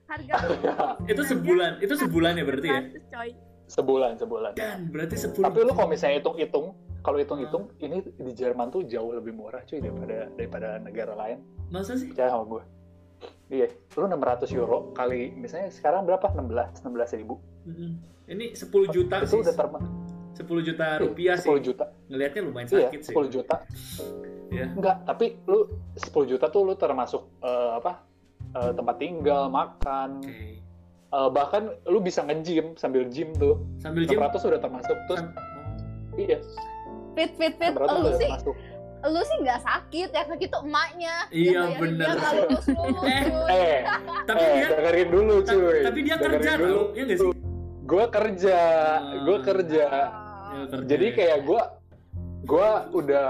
Harga 0.05 0.35
itu 1.12 1.23
sebulan, 1.23 1.81
itu 1.81 1.95
sebulan 1.97 2.33
ya 2.37 2.45
berarti 2.45 2.69
ya? 2.69 2.81
100, 2.93 3.09
coy. 3.09 3.31
Sebulan, 3.64 4.12
sebulan. 4.19 4.53
Dan 4.53 4.79
berarti 4.88 5.17
10 5.17 5.41
Tapi 5.41 5.59
lu 5.62 5.73
kalau 5.73 5.88
misalnya 5.88 6.21
hitung-hitung, 6.21 6.76
kalau 7.00 7.17
hitung-hitung, 7.17 7.73
ini 7.79 8.05
di 8.05 8.33
Jerman 8.33 8.69
tuh 8.69 8.85
jauh 8.85 9.12
lebih 9.12 9.33
murah 9.33 9.64
cuy 9.64 9.81
daripada 9.81 10.29
daripada 10.35 10.69
negara 10.79 11.12
lain. 11.14 11.41
Masa 11.69 11.97
sih? 11.97 12.09
Percaya 12.09 12.33
sama 12.33 12.45
gue. 12.47 12.62
Iya, 13.47 13.69
lu 13.95 14.04
600 14.04 14.49
euro 14.52 14.90
kali 14.90 15.31
misalnya 15.31 15.69
sekarang 15.69 16.02
berapa? 16.02 16.26
16, 16.28 16.81
16 16.81 16.90
ribu. 17.16 17.38
Mm-mm. 17.64 18.00
Ini 18.26 18.52
10 18.52 18.66
juta 18.88 19.21
Itu 19.21 19.28
sih. 19.28 19.40
udah 19.40 19.54
terma 19.54 19.78
10 20.35 20.43
juta 20.62 20.87
rupiah 20.99 21.37
10 21.37 21.45
sih. 21.47 21.52
juta. 21.62 21.85
Ngelihatnya 22.07 22.40
lumayan 22.43 22.66
Iya, 22.66 22.88
sakit 22.88 23.00
sih. 23.02 23.14
10 23.14 23.28
juta. 23.31 23.57
Iya. 24.49 24.66
Enggak, 24.71 24.97
tapi 25.04 25.26
lu 25.45 25.66
10 25.95 26.11
juta 26.26 26.47
tuh 26.49 26.62
lu 26.62 26.75
termasuk 26.75 27.23
eh, 27.38 27.71
apa? 27.75 28.02
eh, 28.52 28.73
tempat 28.73 28.97
tinggal, 28.97 29.47
makan, 29.47 30.21
Oke. 30.21 30.59
Eh, 31.07 31.31
bahkan 31.31 31.62
lu 31.85 31.99
bisa 31.99 32.23
nge-gym 32.23 32.75
sambil 32.75 33.07
gym 33.07 33.31
tuh. 33.35 33.62
Sambil 33.78 34.02
gym 34.02 34.19
600 34.19 34.50
udah 34.50 34.59
termasuk. 34.59 34.97
Terus 35.07 35.21
sam- 35.21 35.35
iya, 36.16 36.38
Fit 37.14 37.31
fit 37.35 37.54
fit. 37.54 37.71
600 37.71 37.87
Lu 37.87 37.99
udah 38.00 38.12
sih 38.12 38.26
termasuk. 38.26 38.54
Lu 39.07 39.21
sih 39.23 39.37
nggak 39.39 39.61
sakit 39.61 40.09
ya 40.11 40.23
sakit 40.25 40.49
tuh 40.49 40.63
emaknya. 40.63 41.15
Iya, 41.29 41.61
bener. 41.75 42.07
Dia 42.11 42.31
lulus 42.41 42.67
lulus. 42.67 43.05
Eh, 43.07 43.25
Eh, 43.47 43.79
tapi 44.25 44.41
eh, 44.41 44.53
dia 44.55 44.67
dengerin 44.71 45.09
dulu 45.11 45.35
cuy. 45.41 45.81
tapi 45.83 45.99
dia 46.01 46.17
Dengerin 46.17 46.35
kerja 46.39 46.53
dulu. 46.57 46.73
tau, 46.83 46.85
ya 46.91 47.03
nggak 47.05 47.19
sih? 47.19 47.31
Gue 47.85 48.05
kerja, 48.09 48.59
gue 49.21 49.37
Hmm. 49.37 49.45
kerja. 49.45 49.87
Ya, 50.47 50.65
kerja. 50.67 50.87
Jadi 50.87 51.07
kayak 51.13 51.39
gue, 51.43 51.63
gue 52.45 52.69
udah, 52.95 53.29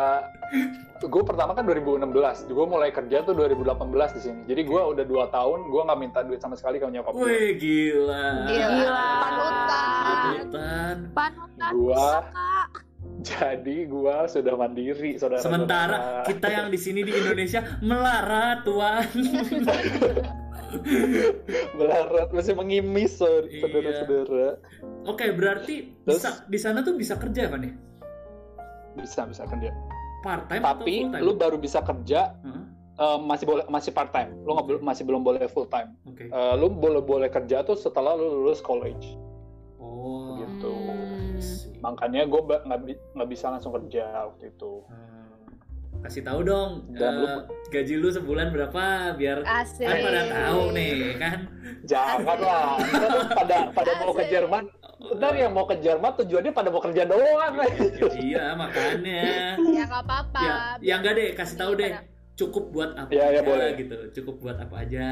gue 1.00 1.22
pertama 1.22 1.50
kan 1.52 1.64
2016, 1.64 2.06
gue 2.46 2.64
mulai 2.64 2.90
kerja 2.90 3.22
tuh 3.22 3.34
2018 3.34 3.82
di 4.12 4.20
sini. 4.20 4.40
Jadi 4.44 4.62
gue 4.62 4.80
udah 4.84 5.04
dua 5.04 5.24
tahun, 5.28 5.66
gue 5.66 5.82
nggak 5.82 5.98
minta 5.98 6.20
duit 6.20 6.38
sama 6.38 6.54
sekali 6.54 6.78
ke 6.78 6.86
nyokap 6.86 7.12
gue. 7.12 7.24
Wih, 7.24 7.50
gila. 7.56 8.26
Gila. 8.46 9.08
Panutan. 9.18 10.04
Panutan. 10.06 10.96
Panutan 11.12 11.72
Gua- 11.72 12.22
Kak. 12.24 12.83
Jadi 13.24 13.88
gue 13.88 14.16
sudah 14.28 14.54
mandiri, 14.54 15.16
saudara. 15.16 15.40
Sementara 15.40 15.96
kita 16.22 16.44
yang 16.46 16.68
di 16.68 16.76
sini 16.76 17.00
di 17.00 17.10
Indonesia 17.10 17.64
melarat, 17.80 18.62
Tuan. 18.62 19.08
melarat 21.74 22.28
masih 22.30 22.52
mengimis, 22.52 23.16
Iya. 23.16 23.64
saudara-saudara. 23.64 24.48
Oke, 25.06 25.32
berarti 25.32 25.96
Terus? 26.04 26.20
bisa 26.20 26.30
di 26.44 26.58
sana 26.58 26.82
tuh 26.82 26.94
bisa 26.94 27.16
kerja 27.16 27.48
kan 27.48 27.60
ya? 27.62 27.72
Bisa, 28.94 29.24
bisa 29.24 29.42
kerja. 29.46 29.72
Part 30.20 30.48
time 30.48 30.62
Tapi 30.62 30.94
atau 30.94 31.08
full 31.08 31.12
time? 31.12 31.22
lu 31.22 31.32
baru 31.34 31.56
bisa 31.56 31.80
kerja 31.80 32.32
Hah? 32.32 32.60
eh, 32.96 33.18
masih 33.20 33.44
boleh 33.44 33.64
masih 33.66 33.90
part 33.90 34.10
time. 34.10 34.32
Lu 34.42 34.52
nggak 34.52 34.80
masih 34.80 35.04
belum 35.04 35.22
boleh 35.22 35.48
full 35.48 35.66
time. 35.66 35.92
Oke. 36.04 36.28
Eh, 36.28 36.54
lu 36.56 36.68
boleh 36.68 37.00
boleh 37.00 37.28
kerja 37.28 37.60
tuh 37.62 37.74
setelah 37.74 38.12
lu 38.12 38.42
lulus 38.42 38.60
college. 38.60 39.16
Makanya 41.84 42.24
gue 42.24 42.40
nggak 42.40 42.80
nggak 43.12 43.28
bisa 43.28 43.46
langsung 43.48 43.72
kerja 43.74 44.04
waktu 44.26 44.48
itu. 44.48 44.80
Hmm. 44.88 45.12
Kasih 46.00 46.20
tahu 46.20 46.40
dong 46.42 46.84
Dan 46.90 47.00
eh, 47.00 47.16
lu- 47.18 47.44
gaji 47.70 47.94
lu 47.96 48.08
sebulan 48.10 48.52
berapa 48.52 48.84
biar 49.14 49.40
Asik. 49.42 49.84
kan 49.84 49.96
pada 50.02 50.22
tahu 50.26 50.60
nih 50.72 50.92
kan. 51.16 51.38
Jangan 51.82 52.38
lah, 52.38 52.76
Ntar 52.76 53.12
pada 53.30 53.56
pada 53.70 53.90
mau 53.98 54.12
ke 54.12 54.20
Asik. 54.22 54.32
Jerman. 54.32 54.64
Ntar 55.14 55.32
yang 55.34 55.52
mau 55.52 55.64
ke 55.64 55.76
Jerman 55.78 56.12
tujuannya 56.14 56.52
pada 56.52 56.68
mau 56.68 56.80
kerja 56.80 57.02
doang. 57.04 57.54
iya 58.18 58.52
makanya. 58.54 59.24
Ya 59.56 59.82
nggak 59.82 60.02
apa-apa. 60.02 60.40
ya, 60.40 60.54
ya 60.82 60.94
enggak 60.98 61.14
deh, 61.14 61.28
kasih 61.34 61.56
tahu 61.58 61.72
deh. 61.74 61.92
Cukup 62.34 62.64
buat 62.68 62.90
apa 62.94 63.08
Ya, 63.08 63.24
ya, 63.26 63.26
aja 63.30 63.40
boleh. 63.42 63.68
gitu. 63.78 63.96
Cukup 64.12 64.34
buat 64.42 64.56
apa 64.58 64.76
aja. 64.80 65.08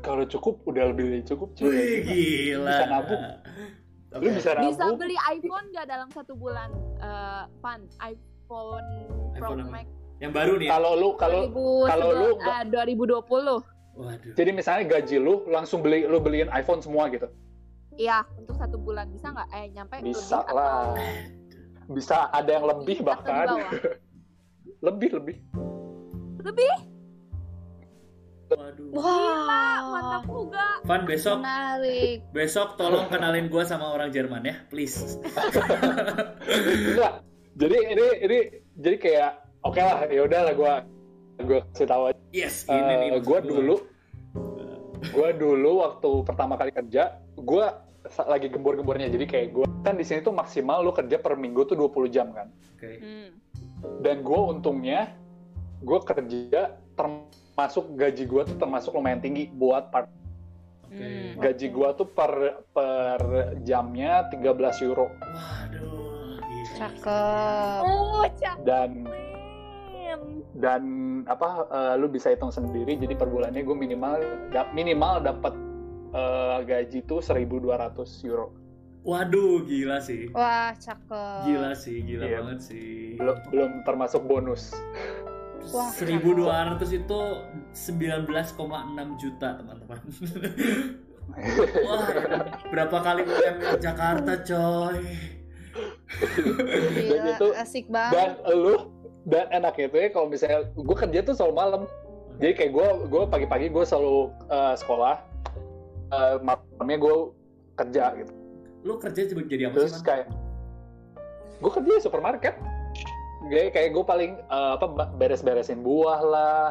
Kalau 0.00 0.24
cukup 0.26 0.64
udah 0.64 0.84
lebih 0.90 1.04
dari 1.10 1.22
cukup. 1.22 1.48
cuy. 1.54 1.68
Wih, 1.68 1.96
gila. 2.02 2.66
Bisa 2.66 2.84
nabung. 2.86 3.22
Lu 4.10 4.18
Oke. 4.18 4.28
bisa 4.34 4.50
Bisa 4.58 4.86
beli 4.92 5.14
iPhone 5.30 5.70
nggak 5.70 5.86
dalam 5.86 6.08
satu 6.10 6.34
bulan? 6.34 6.70
Eh, 6.98 7.42
Pan, 7.60 7.80
iPhone 8.00 8.88
Pro 9.30 9.54
iPhone? 9.54 9.70
Max 9.70 9.86
Yang 10.18 10.32
baru 10.34 10.52
nih. 10.56 10.66
ya? 10.66 10.72
Kalau 10.72 10.92
lu 10.92 11.08
kalau 11.14 11.40
2000 11.46 11.86
kalau 11.86 12.08
lu- 12.12 12.38
eh, 12.40 12.62
2020. 12.66 13.58
Waduh. 13.90 14.32
jadi 14.32 14.50
misalnya 14.50 14.84
gaji 14.88 15.16
lu 15.18 15.44
langsung 15.46 15.82
beli 15.82 16.06
lu 16.06 16.18
beliin 16.18 16.48
iPhone 16.50 16.80
semua 16.80 17.06
gitu. 17.06 17.26
Iya, 17.92 18.22
untuk 18.34 18.56
satu 18.56 18.76
bulan 18.76 19.10
bisa 19.10 19.28
nggak? 19.28 19.48
Eh, 19.50 19.66
nyampe 19.70 19.94
Bisa 20.00 20.40
lebih 20.40 20.54
lah. 20.56 20.70
atau 20.72 20.94
Bisa 21.90 22.16
ada 22.30 22.50
yang 22.50 22.66
lebih 22.66 22.98
bahkan. 23.02 23.46
lebih 24.86 25.10
lebih. 25.12 25.36
Lebih? 26.40 26.72
Waduh. 28.50 28.90
Wah, 28.90 29.78
Mantap 29.86 30.24
juga. 30.26 30.64
Van 30.82 31.02
besok 31.06 31.38
menarik. 31.38 32.16
besok 32.34 32.68
tolong 32.74 33.06
kenalin 33.06 33.46
gua 33.46 33.62
sama 33.62 33.94
orang 33.94 34.10
Jerman 34.10 34.42
ya, 34.42 34.56
please. 34.66 35.18
Enggak. 36.90 37.22
Jadi 37.54 37.76
ini 37.92 38.06
ini 38.24 38.38
jadi 38.74 38.96
kayak 38.96 39.30
oke 39.62 39.78
lah 39.78 40.08
ya 40.08 40.20
udahlah 40.24 40.54
gua 40.56 40.72
gua 41.40 41.60
kasih 41.70 41.86
tahu 41.86 42.02
aja. 42.10 42.20
Yes, 42.32 42.64
ini 42.66 42.80
nih. 42.80 43.08
Eh, 43.18 43.22
gua 43.22 43.38
dulu 43.38 43.76
gua 45.12 45.28
dulu 45.32 45.70
waktu 45.80 46.10
pertama 46.24 46.54
kali 46.56 46.72
kerja, 46.72 47.16
gua 47.36 47.84
sa- 48.08 48.26
lagi 48.26 48.48
gembor-gembornya. 48.48 49.08
Jadi 49.08 49.24
kayak 49.28 49.48
gua 49.52 49.66
kan 49.82 49.94
di 49.94 50.04
sini 50.04 50.20
tuh 50.20 50.32
maksimal 50.32 50.82
lu 50.82 50.90
kerja 50.90 51.20
per 51.20 51.36
minggu 51.36 51.64
tuh 51.64 51.76
20 51.76 52.08
jam 52.08 52.32
kan. 52.32 52.50
Oke. 52.74 52.98
Hmm. 52.98 53.28
Dan 54.00 54.20
gua 54.20 54.52
untungnya 54.52 55.12
gua 55.80 56.00
kerja 56.00 56.76
termasuk 57.60 57.92
gaji 57.92 58.24
gua 58.24 58.42
tuh 58.42 58.56
termasuk 58.56 58.90
lumayan 58.90 59.20
tinggi 59.20 59.52
buat 59.52 59.92
part 59.92 60.08
Oke. 60.82 60.96
Hmm. 60.96 61.36
gaji 61.36 61.66
gua 61.68 61.92
tuh 61.92 62.08
per 62.08 62.32
per 62.72 63.20
jamnya 63.60 64.32
13 64.32 64.40
euro 64.82 65.12
Waduh, 65.12 66.40
gila. 66.40 66.72
Cakep. 66.74 67.80
Oh, 67.84 68.24
cakep. 68.32 68.64
dan 68.64 68.90
dan 70.56 70.82
apa 71.24 71.48
eh, 71.68 71.94
lu 71.94 72.08
bisa 72.08 72.28
hitung 72.28 72.48
sendiri 72.48 72.96
jadi 72.96 73.12
per 73.12 73.28
bulannya 73.28 73.60
gue 73.60 73.76
minimal 73.76 74.18
da- 74.48 74.72
minimal 74.72 75.20
dapat 75.20 75.52
eh, 76.10 76.58
gaji 76.64 77.04
tuh 77.04 77.20
1200 77.20 77.92
euro 78.24 78.56
Waduh, 79.00 79.64
gila 79.64 79.96
sih. 79.98 80.28
Wah, 80.30 80.76
cakep. 80.76 81.48
Gila 81.48 81.72
sih, 81.72 82.04
gila 82.04 82.20
Iya. 82.22 82.36
banget 82.36 82.58
sih. 82.62 83.16
belum 83.16 83.36
belum 83.48 83.70
termasuk 83.84 84.24
bonus 84.24 84.76
Wah, 85.68 85.92
1200 85.92 86.80
itu 86.90 87.20
19,6 87.70 88.32
juta, 89.16 89.48
teman-teman. 89.54 90.00
Wah, 91.86 92.06
berapa 92.66 92.96
kali 92.98 93.22
UMR 93.22 93.76
Jakarta, 93.78 94.32
coy? 94.40 94.98
Gila, 96.90 97.14
Dan 97.14 97.24
itu- 97.30 97.54
asik 97.54 97.84
dan 97.86 97.94
banget. 98.10 98.30
lu 98.50 98.74
dan 99.22 99.46
enaknya 99.50 99.86
itu 99.86 99.96
ya 99.96 100.08
kalau 100.10 100.26
misalnya 100.26 100.58
gue 100.68 100.96
kerja 100.98 101.18
tuh 101.22 101.32
selalu 101.32 101.54
malam 101.54 101.82
jadi 102.36 102.52
kayak 102.56 102.72
gue 102.72 102.88
gue 103.06 103.22
pagi-pagi 103.28 103.68
gue 103.68 103.84
selalu 103.84 104.16
eh, 104.48 104.74
sekolah 104.74 105.16
eh, 106.10 106.36
malamnya 106.40 106.98
gue 106.98 107.16
kerja 107.76 108.04
gitu 108.16 108.32
Lu 108.80 108.96
kerja 108.96 109.28
coba 109.28 109.40
jadi 109.44 109.62
apa 109.68 109.74
terus 109.76 109.92
sih, 109.92 110.00
Man? 110.00 110.06
kayak 110.08 110.26
gue 111.54 111.70
kerja 111.70 111.90
di 111.92 112.02
supermarket 112.02 112.54
kayak 113.48 113.70
kayak 113.72 113.90
gue 113.96 114.04
paling 114.04 114.32
eh, 114.36 114.72
apa 114.76 114.86
beres-beresin 115.16 115.80
buah 115.80 116.20
lah. 116.20 116.64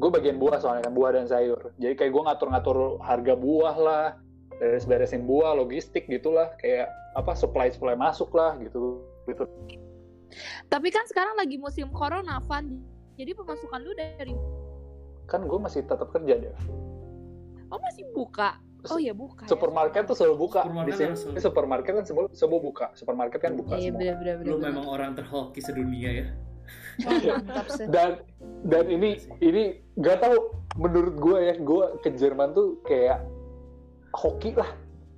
Gue 0.00 0.10
bagian 0.10 0.42
buah 0.42 0.58
soalnya 0.58 0.90
kan 0.90 0.94
buah 0.96 1.14
dan 1.14 1.26
sayur. 1.30 1.70
Jadi 1.78 1.94
kayak 1.94 2.12
gue 2.12 2.22
ngatur-ngatur 2.24 2.98
harga 3.04 3.34
buah 3.36 3.76
lah. 3.78 4.06
Beres-beresin 4.58 5.26
buah 5.28 5.54
logistik 5.54 6.06
gitulah 6.08 6.54
kayak 6.58 6.90
apa 7.14 7.36
supply 7.36 7.70
supply 7.70 7.94
masuk 7.94 8.32
lah 8.34 8.56
gitu. 8.58 9.04
Gitu 9.28 9.44
Tapi 10.66 10.88
kan 10.90 11.06
sekarang 11.06 11.38
lagi 11.38 11.60
musim 11.60 11.92
corona, 11.94 12.42
Van. 12.50 12.66
Jadi 13.14 13.30
pemasukan 13.38 13.80
lu 13.84 13.94
dari 13.94 14.34
kan 15.24 15.40
gue 15.48 15.56
masih 15.56 15.80
tetap 15.88 16.12
kerja 16.12 16.36
deh 16.36 16.52
Oh, 17.72 17.80
masih 17.80 18.06
buka. 18.14 18.60
Oh 18.86 18.98
ya 18.98 19.12
buka. 19.12 19.42
ya. 19.42 19.48
supermarket 19.48 20.02
tuh 20.04 20.12
selalu 20.14 20.36
buka 20.38 20.60
Supermarket 20.62 20.84
di 20.86 20.92
sini 20.94 21.12
selalu- 21.14 21.40
supermarket 21.40 21.92
kan 21.94 22.04
semua 22.04 22.24
semua 22.30 22.58
buka 22.60 22.86
supermarket 22.92 23.40
kan 23.40 23.52
buka 23.54 23.74
Iya, 23.74 23.90
semua 23.90 24.00
bener-bener. 24.14 24.44
Lu 24.46 24.56
memang 24.58 24.86
orang 24.86 25.10
terhoki 25.12 25.58
sedunia 25.58 26.10
ya. 26.12 26.26
mantap 26.96 27.66
sih. 27.68 27.84
dan 27.86 28.24
dan 28.62 28.84
ini 28.86 29.16
ini 29.38 29.62
nggak 29.94 30.16
tahu 30.18 30.36
menurut 30.76 31.14
gue 31.14 31.38
ya 31.42 31.54
gue 31.54 31.84
ke 31.98 32.08
Jerman 32.12 32.52
tuh 32.52 32.80
kayak 32.82 33.20
hoki 34.12 34.52
lah 34.52 34.70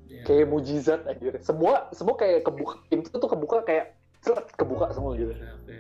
Ya. 0.07 0.23
kayak 0.25 0.47
mujizat 0.47 1.03
aja 1.05 1.37
semua 1.41 1.91
semua 1.91 2.15
kayak 2.15 2.41
kebuka 2.43 2.79
pintu 2.87 3.11
tuh 3.11 3.27
kebuka 3.27 3.61
kayak 3.61 3.93
seret, 4.19 4.49
kebuka 4.51 4.89
semua 4.89 5.13
gitu 5.13 5.35
Oke. 5.35 5.77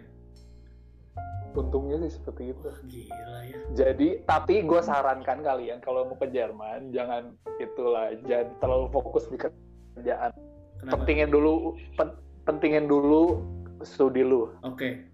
Untungnya 1.52 1.96
sih 1.98 2.12
seperti 2.12 2.52
itu 2.52 2.60
Wah, 2.62 2.78
gila 2.84 3.38
ya. 3.42 3.58
jadi 3.74 4.08
tapi 4.22 4.60
gue 4.62 4.80
sarankan 4.80 5.40
kalian 5.40 5.80
kalau 5.80 6.04
mau 6.04 6.14
ke 6.14 6.28
Jerman 6.28 6.90
jangan 6.90 7.32
itulah 7.56 8.12
jangan 8.22 8.52
terlalu 8.58 8.86
fokus 8.90 9.24
di 9.26 9.36
kerjaan 9.36 10.36
Kenapa? 10.76 10.92
pentingin 10.94 11.28
dulu 11.28 11.52
pen- 11.96 12.16
pentingin 12.44 12.84
dulu 12.84 13.40
studi 13.80 14.20
lu 14.20 14.52
Oke. 14.60 15.08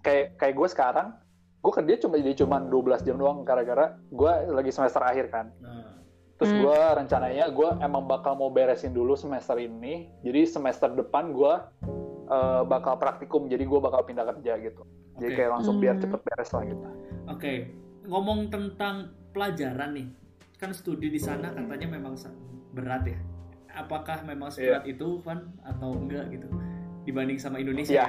kayak 0.00 0.38
kayak 0.38 0.54
gue 0.54 0.68
sekarang 0.68 1.08
gue 1.58 1.72
kerja 1.74 1.98
cuma 2.00 2.14
jadi 2.16 2.34
cuma 2.36 2.56
12 2.60 2.70
jam 3.02 3.18
doang 3.18 3.42
gara-gara 3.42 3.98
gue 4.08 4.32
lagi 4.48 4.70
semester 4.70 5.02
akhir 5.02 5.26
kan 5.28 5.50
Nah, 5.58 5.98
terus 6.38 6.54
Hmm. 6.54 6.62
gue 6.62 6.78
rencananya 6.94 7.50
gue 7.50 7.68
emang 7.80 8.06
bakal 8.06 8.38
mau 8.38 8.46
beresin 8.46 8.94
dulu 8.94 9.18
semester 9.18 9.58
ini 9.58 10.06
jadi 10.22 10.46
semester 10.46 10.94
depan 10.94 11.34
gue 11.34 11.52
eh, 12.28 12.62
bakal 12.62 12.94
praktikum 12.94 13.50
jadi 13.50 13.66
gue 13.66 13.80
bakal 13.80 14.06
pindah 14.06 14.22
kerja 14.28 14.54
gitu 14.60 14.86
jadi 15.18 15.28
Oke. 15.28 15.36
kayak 15.36 15.50
langsung 15.52 15.76
biar 15.78 15.94
Hmm. 15.94 16.02
cepet 16.06 16.20
beres 16.22 16.50
lah 16.50 16.62
gitu 16.64 16.84
Oke, 17.28 17.52
ngomong 18.08 18.48
tentang 18.48 19.12
pelajaran 19.36 19.92
nih, 19.92 20.08
kan 20.56 20.72
studi 20.72 21.12
di 21.12 21.20
sana 21.20 21.52
katanya 21.52 21.92
memang 21.92 22.16
berat 22.72 23.04
ya. 23.04 23.18
Apakah 23.76 24.24
memang 24.24 24.48
seberat 24.48 24.88
itu, 24.88 25.20
Van, 25.20 25.52
atau 25.60 25.92
enggak 25.92 26.32
gitu? 26.32 26.48
Dibanding 27.04 27.36
sama 27.36 27.60
Indonesia? 27.60 28.00
Iya. 28.00 28.08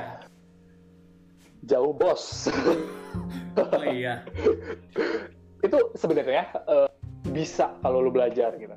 jauh 1.68 1.92
bos 1.92 2.48
Oh 3.60 3.84
iya. 3.84 4.24
itu 5.68 5.78
sebenarnya 5.92 6.48
eh, 6.56 6.88
bisa 7.36 7.76
kalau 7.84 8.00
lu 8.00 8.16
belajar 8.16 8.56
gitu 8.56 8.72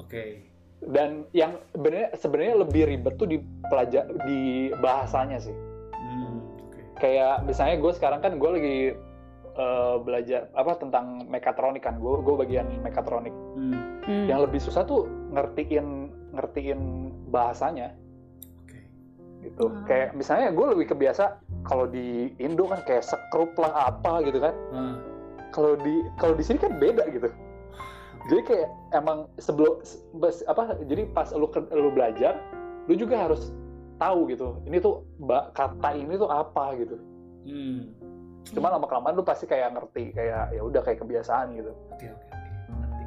Oke. 0.00 0.40
dan 0.88 1.28
yang 1.36 1.60
sebenarnya 1.76 2.08
sebenarnya 2.16 2.54
lebih 2.64 2.82
ribet 2.88 3.14
tuh 3.20 3.28
di 3.28 3.36
pelajar 3.68 4.08
di 4.24 4.72
bahasanya 4.80 5.36
sih 5.36 5.52
Hmm, 5.52 5.60
oke. 5.60 5.71
Kayak 7.02 7.42
misalnya 7.42 7.82
gue 7.82 7.92
sekarang 7.98 8.20
kan 8.22 8.38
gue 8.38 8.50
lagi 8.54 8.78
eh, 9.52 9.96
belajar 10.00 10.48
apa 10.54 10.78
tentang 10.78 11.26
mekatronik 11.26 11.82
kan. 11.82 11.98
Gue 11.98 12.22
gue 12.22 12.34
bagian 12.38 12.70
mekatronik. 12.80 13.34
Hmm, 13.58 13.76
Hmm. 14.02 14.26
yang 14.26 14.42
lebih 14.42 14.58
susah 14.58 14.82
tuh 14.82 15.06
ngertiin 15.30 16.10
ngertiin 16.34 16.80
bahasanya. 17.30 17.94
Oke. 18.62 18.78
gitu. 19.42 19.66
Ah. 19.66 19.82
kayak 19.84 20.08
misalnya 20.14 20.54
gue 20.54 20.66
lebih 20.78 20.86
kebiasa 20.94 21.42
kalau 21.66 21.90
di 21.90 22.30
Indo 22.38 22.70
kan 22.70 22.82
kayak 22.86 23.02
sekrup 23.02 23.50
lah 23.58 23.90
apa 23.90 24.22
gitu 24.22 24.38
kan. 24.38 24.54
Ah, 24.70 24.96
kalau 25.50 25.74
di 25.76 26.06
kalau 26.16 26.34
di 26.38 26.44
sini 26.46 26.58
kan 26.62 26.78
beda 26.78 27.10
gitu. 27.10 27.28
Jadi 28.30 28.40
kayak 28.46 28.68
emang 28.94 29.26
sebelum 29.42 29.82
apa 30.46 30.78
jadi 30.86 31.10
pas 31.10 31.34
lu 31.34 31.50
lu 31.74 31.90
belajar 31.90 32.38
lu 32.86 32.94
juga 32.94 33.26
harus 33.26 33.50
tahu 34.02 34.18
gitu 34.26 34.48
ini 34.64 34.76
tuh 34.76 35.06
kata 35.52 35.90
ini 35.94 36.14
tuh 36.16 36.26
apa 36.26 36.74
gitu 36.76 36.96
hmm, 37.44 37.80
cuma 38.50 38.68
lama 38.68 38.84
kelamaan 38.84 39.14
lu 39.14 39.22
pasti 39.22 39.46
kayak 39.46 39.70
ngerti 39.70 40.10
kayak 40.10 40.50
ya 40.50 40.60
udah 40.60 40.80
kayak 40.80 40.98
kebiasaan 40.98 41.54
gitu 41.54 41.70
oke 41.88 42.02
oke 42.04 42.26
oke. 42.26 42.50
Ngerti. 42.68 43.04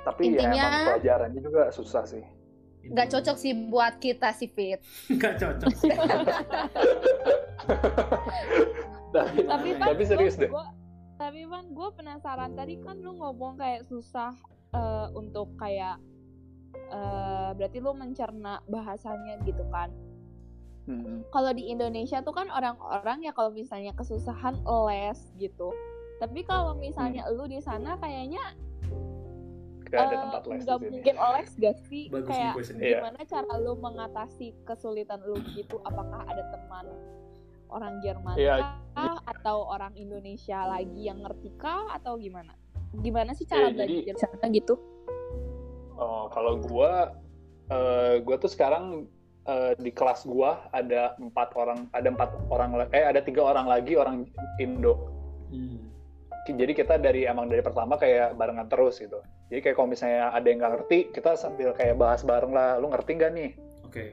tapi 0.00 0.22
ya 0.24 0.30
Intinya- 0.40 0.62
emang 0.64 0.86
pelajarannya 0.86 1.40
juga 1.40 1.62
susah 1.70 2.04
sih 2.04 2.22
Nggak 2.78 3.10
cocok 3.10 3.36
sih 3.36 3.52
buat 3.68 3.98
kita 3.98 4.32
sih 4.32 4.48
Fit. 4.48 4.80
Nggak 5.10 5.34
cocok 5.36 5.72
sih. 5.76 5.90
tapi 9.10 9.38
tapi 9.42 9.44
Tapi 9.44 9.68
tapi 9.74 10.02
serius 10.04 10.34
gua- 10.34 10.40
deh 10.40 10.50
gua- 10.50 10.72
tapi 11.18 11.40
kan 11.44 11.64
gue 11.66 11.88
penasaran 11.92 12.50
tadi 12.54 12.78
kan 12.78 12.96
lu 12.96 13.12
ngomong 13.12 13.58
kayak 13.58 13.82
susah 13.84 14.30
eh, 14.70 15.06
untuk 15.12 15.50
kayak 15.56 15.98
eh, 16.74 17.50
berarti 17.52 17.78
lu 17.78 17.92
mencerna 17.92 18.60
bahasanya 18.64 19.40
gitu 19.42 19.64
kan 19.68 19.90
Hmm. 20.84 21.20
kalau 21.28 21.52
di 21.52 21.68
Indonesia 21.68 22.24
tuh 22.24 22.32
kan 22.32 22.48
orang-orang 22.48 23.20
ya 23.20 23.32
kalau 23.32 23.52
misalnya 23.52 23.92
kesusahan 23.92 24.56
les 24.88 25.20
gitu 25.36 25.68
tapi 26.16 26.40
kalau 26.42 26.72
misalnya 26.74 27.28
lu 27.28 27.44
di 27.44 27.60
sana 27.60 27.92
kayaknya 27.96 28.40
Gak 29.84 30.00
ada 30.02 30.08
eh, 30.10 30.20
tempat 30.20 30.40
les 30.42 30.48
di 30.50 30.64
nggak 30.64 30.78
sini 30.78 30.88
mungkin 30.90 31.14
les 31.16 31.50
gak 31.54 31.76
sih 31.86 32.04
Bagus 32.08 32.28
kayak 32.28 32.40
nih 32.42 32.54
questionnya. 32.56 32.84
Iya. 32.84 32.98
gimana 32.98 33.20
cara 33.22 33.52
lu 33.58 33.72
mengatasi 33.76 34.46
kesulitan 34.64 35.20
lu 35.22 35.36
gitu 35.50 35.76
apakah 35.82 36.24
ada 36.24 36.44
teman 36.48 36.86
orang 37.68 37.94
Jerman 38.00 38.36
Iya. 38.36 38.80
kah 38.92 39.20
atau 39.28 39.68
orang 39.68 39.92
Indonesia 39.92 40.64
lagi 40.64 41.04
yang 41.04 41.20
ngerti 41.20 41.52
kah 41.56 41.92
atau 41.92 42.16
gimana 42.16 42.56
gimana 42.96 43.32
sih 43.32 43.44
cara 43.44 43.68
Iya, 43.68 43.76
jadi- 43.78 44.08
belajar 44.08 44.14
di 44.14 44.20
sana 44.24 44.46
gitu 44.50 44.74
Oh, 45.98 46.30
kalau 46.30 46.62
gua, 46.62 47.18
eh, 47.68 48.22
gua 48.22 48.36
tuh 48.38 48.46
sekarang 48.46 49.10
eh, 49.48 49.72
di 49.82 49.90
kelas 49.90 50.22
gua 50.30 50.70
ada 50.70 51.18
empat 51.18 51.58
orang, 51.58 51.90
ada 51.90 52.08
empat 52.08 52.30
orang, 52.54 52.86
eh 52.94 53.02
ada 53.02 53.18
tiga 53.18 53.42
orang 53.42 53.66
lagi 53.66 53.98
orang 53.98 54.30
Indo. 54.62 55.10
Hmm, 55.50 55.90
Jadi 56.48 56.72
kita 56.72 56.96
dari 56.96 57.28
emang 57.28 57.50
dari 57.50 57.60
pertama 57.60 58.00
kayak 58.00 58.38
barengan 58.38 58.70
terus 58.72 59.02
gitu. 59.02 59.20
Jadi 59.52 59.60
kayak 59.64 59.76
kalau 59.76 59.88
misalnya 59.92 60.32
ada 60.32 60.46
yang 60.48 60.58
nggak 60.60 60.72
ngerti, 60.80 60.98
kita 61.12 61.36
sambil 61.36 61.76
kayak 61.76 62.00
bahas 62.00 62.24
bareng 62.24 62.52
lah. 62.52 62.80
Lu 62.80 62.88
ngerti 62.88 63.10
nggak 63.20 63.32
nih? 63.36 63.50
Oke. 63.84 64.04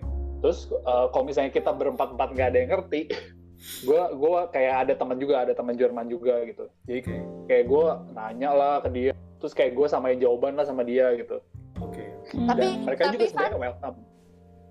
Terus 0.43 0.67
eh, 0.71 1.05
kalau 1.13 1.23
misalnya 1.27 1.51
kita 1.53 1.71
berempat 1.71 2.15
empat 2.15 2.29
nggak 2.35 2.47
ada 2.51 2.57
yang 2.59 2.71
ngerti, 2.75 3.01
gua 3.87 4.11
gua 4.15 4.39
kayak 4.51 4.87
ada 4.87 4.93
teman 4.99 5.17
juga, 5.19 5.47
ada 5.47 5.53
teman 5.55 5.75
Jerman 5.79 6.07
juga 6.11 6.43
gitu. 6.43 6.65
Jadi 6.87 6.99
kayak 7.47 7.65
gua 7.71 8.03
nanya 8.11 8.51
lah 8.51 8.75
ke 8.83 8.89
dia, 8.91 9.13
terus 9.39 9.53
kayak 9.55 9.75
gua 9.75 9.87
samain 9.87 10.19
jawaban 10.19 10.59
lah 10.59 10.65
sama 10.67 10.83
dia 10.83 11.11
gitu. 11.15 11.39
Hmm. 12.27 12.47
Tapi- 12.47 12.61
Dan 12.63 12.83
mereka 12.83 13.01
tapi 13.03 13.13
juga 13.13 13.25
sebenarnya 13.27 13.59
welcome. 13.61 13.97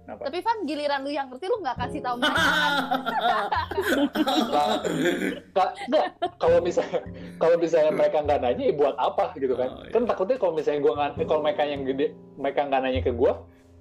Kenapa? 0.04 0.20
Tapi 0.22 0.38
Van 0.38 0.58
giliran 0.62 1.00
lu 1.00 1.10
yang 1.10 1.26
ngerti 1.28 1.46
lu 1.46 1.56
nggak 1.58 1.76
kasih 1.78 2.00
tahu 2.00 2.14
mereka? 2.18 2.40
Nggak- 4.44 4.80
nggak 5.48 5.68
nggak. 5.88 6.06
kalau 6.36 6.58
misalnya 6.60 7.00
kalau 7.36 7.56
misalnya 7.56 7.88
mereka 7.90 8.16
nggak 8.20 8.38
nanya 8.38 8.64
ya 8.64 8.74
buat 8.74 8.94
apa 8.94 9.32
gitu 9.34 9.54
kan 9.54 9.68
Oh, 9.70 9.80
iya. 9.80 9.90
kan 9.90 10.02
takutnya 10.04 10.36
kalau 10.36 10.52
misalnya 10.52 10.80
gua 10.80 10.92
nggak 10.94 11.24
kalau 11.24 11.40
mereka 11.40 11.62
yang 11.64 11.82
gede 11.82 12.06
mereka 12.34 12.60
nggak 12.62 12.80
nanya 12.80 13.00
ke 13.00 13.12
gua 13.12 13.32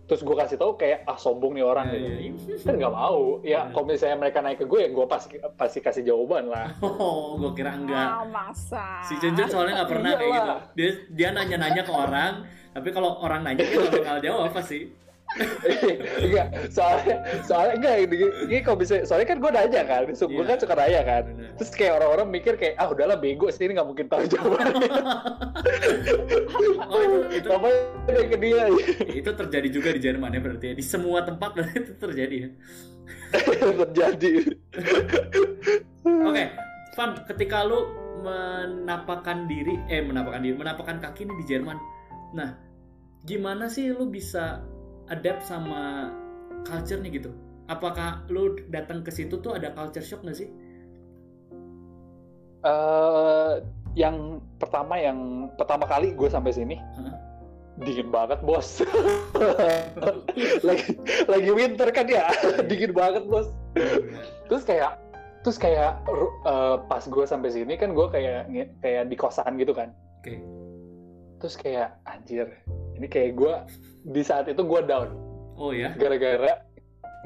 terus 0.03 0.19
gua 0.21 0.35
kasih 0.37 0.55
tahu 0.57 0.75
kayak 0.75 1.03
ah 1.03 1.15
sombong 1.15 1.53
nih 1.53 1.65
orang 1.65 1.91
gitu 1.91 2.07
kan 2.61 2.73
nggak 2.73 2.93
mau 2.93 3.19
ya 3.41 3.67
kalau 3.69 3.85
misalnya 3.85 4.17
mereka 4.17 4.37
nanya 4.39 4.57
ke 4.57 4.65
gue 4.65 4.79
ya 4.79 4.89
gua 4.89 5.05
pasti 5.05 5.35
pasti 5.53 5.79
kasih 5.79 6.03
jawaban 6.05 6.45
lah 6.45 6.71
Oh, 6.79 7.35
gue 7.37 7.51
kira 7.53 7.71
enggak. 7.73 7.99
Ah, 7.99 8.23
masa. 8.25 9.03
Si 9.03 9.15
Junjun 9.17 9.43
soalnya 9.45 9.73
nggak 9.77 9.89
pernah 9.89 10.11
kayak 10.13 10.31
gitu. 10.31 10.53
Dia 10.73 10.89
dia 11.09 11.29
nanya-nanya 11.31 11.81
ke 11.81 11.91
orang, 11.91 12.31
tapi 12.73 12.89
kalau 12.89 13.21
orang 13.21 13.45
nanya 13.45 13.63
nggak 13.63 13.91
bakal 14.01 14.17
jawab 14.19 14.49
pasti. 14.51 14.89
enggak 16.21 16.69
soalnya 16.69 17.15
soalnya 17.41 17.73
enggak 17.79 17.95
ini, 18.05 18.15
ini 18.53 18.57
kalau 18.61 18.77
bisa 18.77 19.01
soalnya 19.01 19.33
kan 19.33 19.37
gue 19.41 19.49
nanya 19.49 19.81
kan 19.81 20.03
gue 20.05 20.29
Iya. 20.29 20.45
kan 20.45 20.57
suka 20.61 20.73
nanya 20.77 21.01
kan 21.01 21.23
Bener. 21.25 21.49
terus 21.57 21.71
kayak 21.73 21.93
orang-orang 21.97 22.27
mikir 22.29 22.53
kayak 22.53 22.75
ah 22.77 22.91
udahlah 22.93 23.17
bego 23.17 23.49
sih 23.49 23.65
ini 23.65 23.73
nggak 23.73 23.87
mungkin 23.87 24.05
tahu 24.11 24.29
jawabannya 24.29 24.93
Oh, 26.85 27.01
itu, 27.01 27.41
itu, 27.41 27.49
apa 27.49 27.67
ke 28.29 28.37
dia 28.37 28.63
itu 29.09 29.29
terjadi 29.33 29.67
juga 29.73 29.89
di 29.95 30.01
Jerman 30.03 30.37
ya 30.37 30.41
berarti 30.43 30.65
ya. 30.69 30.73
Di 30.77 30.85
semua 30.85 31.25
tempat 31.25 31.49
berarti 31.57 31.81
itu 31.81 31.93
terjadi 31.97 32.35
ya. 32.37 32.49
terjadi 33.81 34.31
Oke, 36.03 36.43
Van, 36.93 37.09
ketika 37.25 37.65
lu 37.65 37.79
menapakkan 38.21 39.49
diri, 39.49 39.81
eh 39.89 40.03
menapakkan 40.05 40.45
diri, 40.45 40.55
menapakkan 40.55 40.97
kaki 41.01 41.25
nih 41.25 41.35
di 41.41 41.45
Jerman. 41.49 41.77
Nah, 42.33 42.57
gimana 43.23 43.69
sih 43.69 43.93
lu 43.93 44.09
bisa 44.09 44.65
adapt 45.07 45.45
sama 45.45 46.11
culture-nya 46.65 47.09
gitu? 47.13 47.31
Apakah 47.69 48.27
lu 48.27 48.59
datang 48.67 49.05
ke 49.05 49.13
situ 49.13 49.39
tuh 49.39 49.55
ada 49.55 49.71
culture 49.71 50.03
shock 50.03 50.25
nggak 50.25 50.37
sih? 50.37 50.49
Eh, 52.63 53.53
yang 53.93 54.39
pertama 54.57 54.95
yang 54.97 55.51
pertama 55.59 55.85
kali 55.85 56.15
gue 56.17 56.29
sampai 56.31 56.55
sini 56.55 56.75
Hah? 56.79 57.13
dingin 57.83 58.09
banget 58.09 58.41
bos 58.41 58.81
lagi 60.67 60.97
lagi 61.29 61.51
winter 61.53 61.89
kan 61.93 62.07
ya 62.09 62.31
dingin 62.65 62.93
banget 62.93 63.25
bos 63.29 63.51
terus 64.49 64.63
kayak 64.65 64.97
terus 65.45 65.59
kayak 65.59 65.99
eh, 66.47 66.75
pas 66.89 67.03
gue 67.05 67.25
sampai 67.27 67.49
sini 67.51 67.75
kan 67.77 67.93
gue 67.93 68.07
kayak 68.09 68.49
kayak 68.81 69.11
di 69.11 69.15
kosan 69.17 69.59
gitu 69.61 69.75
kan 69.75 69.93
Oke. 70.23 70.39
Terus 71.43 71.59
kayak 71.59 71.99
anjir 72.07 72.47
ini 72.95 73.03
kayak 73.03 73.35
gue 73.35 73.53
di 74.07 74.23
saat 74.23 74.47
itu 74.47 74.63
gue 74.63 74.81
down 74.87 75.11
Oh 75.59 75.75
ya. 75.75 75.91
gara-gara 75.99 76.63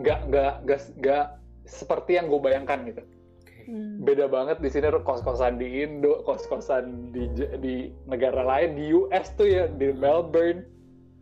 nggak 0.02 0.20
nggak 0.34 0.54
nggak 0.66 0.80
nggak 0.98 1.26
seperti 1.70 2.18
yang 2.18 2.26
gue 2.26 2.42
bayangkan 2.42 2.82
gitu 2.90 3.06
Oke. 3.06 3.54
Hmm. 3.70 4.02
beda 4.02 4.26
banget 4.26 4.58
di 4.58 4.74
sini 4.74 4.90
kos-kosan 5.06 5.62
di 5.62 5.86
Indo, 5.86 6.26
kos-kosan 6.26 7.14
di 7.14 7.30
di 7.62 7.76
negara 8.10 8.42
lain 8.42 8.74
di 8.74 8.90
US 8.90 9.38
tuh 9.38 9.46
ya 9.46 9.70
di 9.70 9.94
Melbourne 9.94 10.66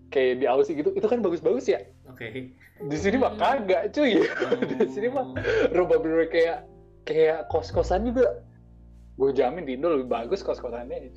kayak 0.09 0.39
di 0.39 0.45
Aussie 0.47 0.79
gitu 0.79 0.95
itu 0.95 1.03
kan 1.03 1.19
bagus-bagus 1.19 1.67
ya 1.67 1.83
Oke. 2.07 2.55
di 2.79 2.95
sini 2.95 3.19
mah 3.19 3.35
Hmm. 3.35 3.43
kagak 3.43 3.91
cuy 3.91 4.23
di 4.79 4.87
sini 4.87 5.11
mah 5.11 5.35
rumah 5.75 5.99
bener 5.99 6.31
kayak 6.31 6.63
kayak 7.03 7.51
kos-kosan 7.51 8.07
juga 8.07 8.39
gue 9.19 9.29
jamin 9.35 9.67
di 9.67 9.75
Indo 9.75 9.91
lebih 9.91 10.07
bagus 10.07 10.39
kos-kosannya 10.39 11.11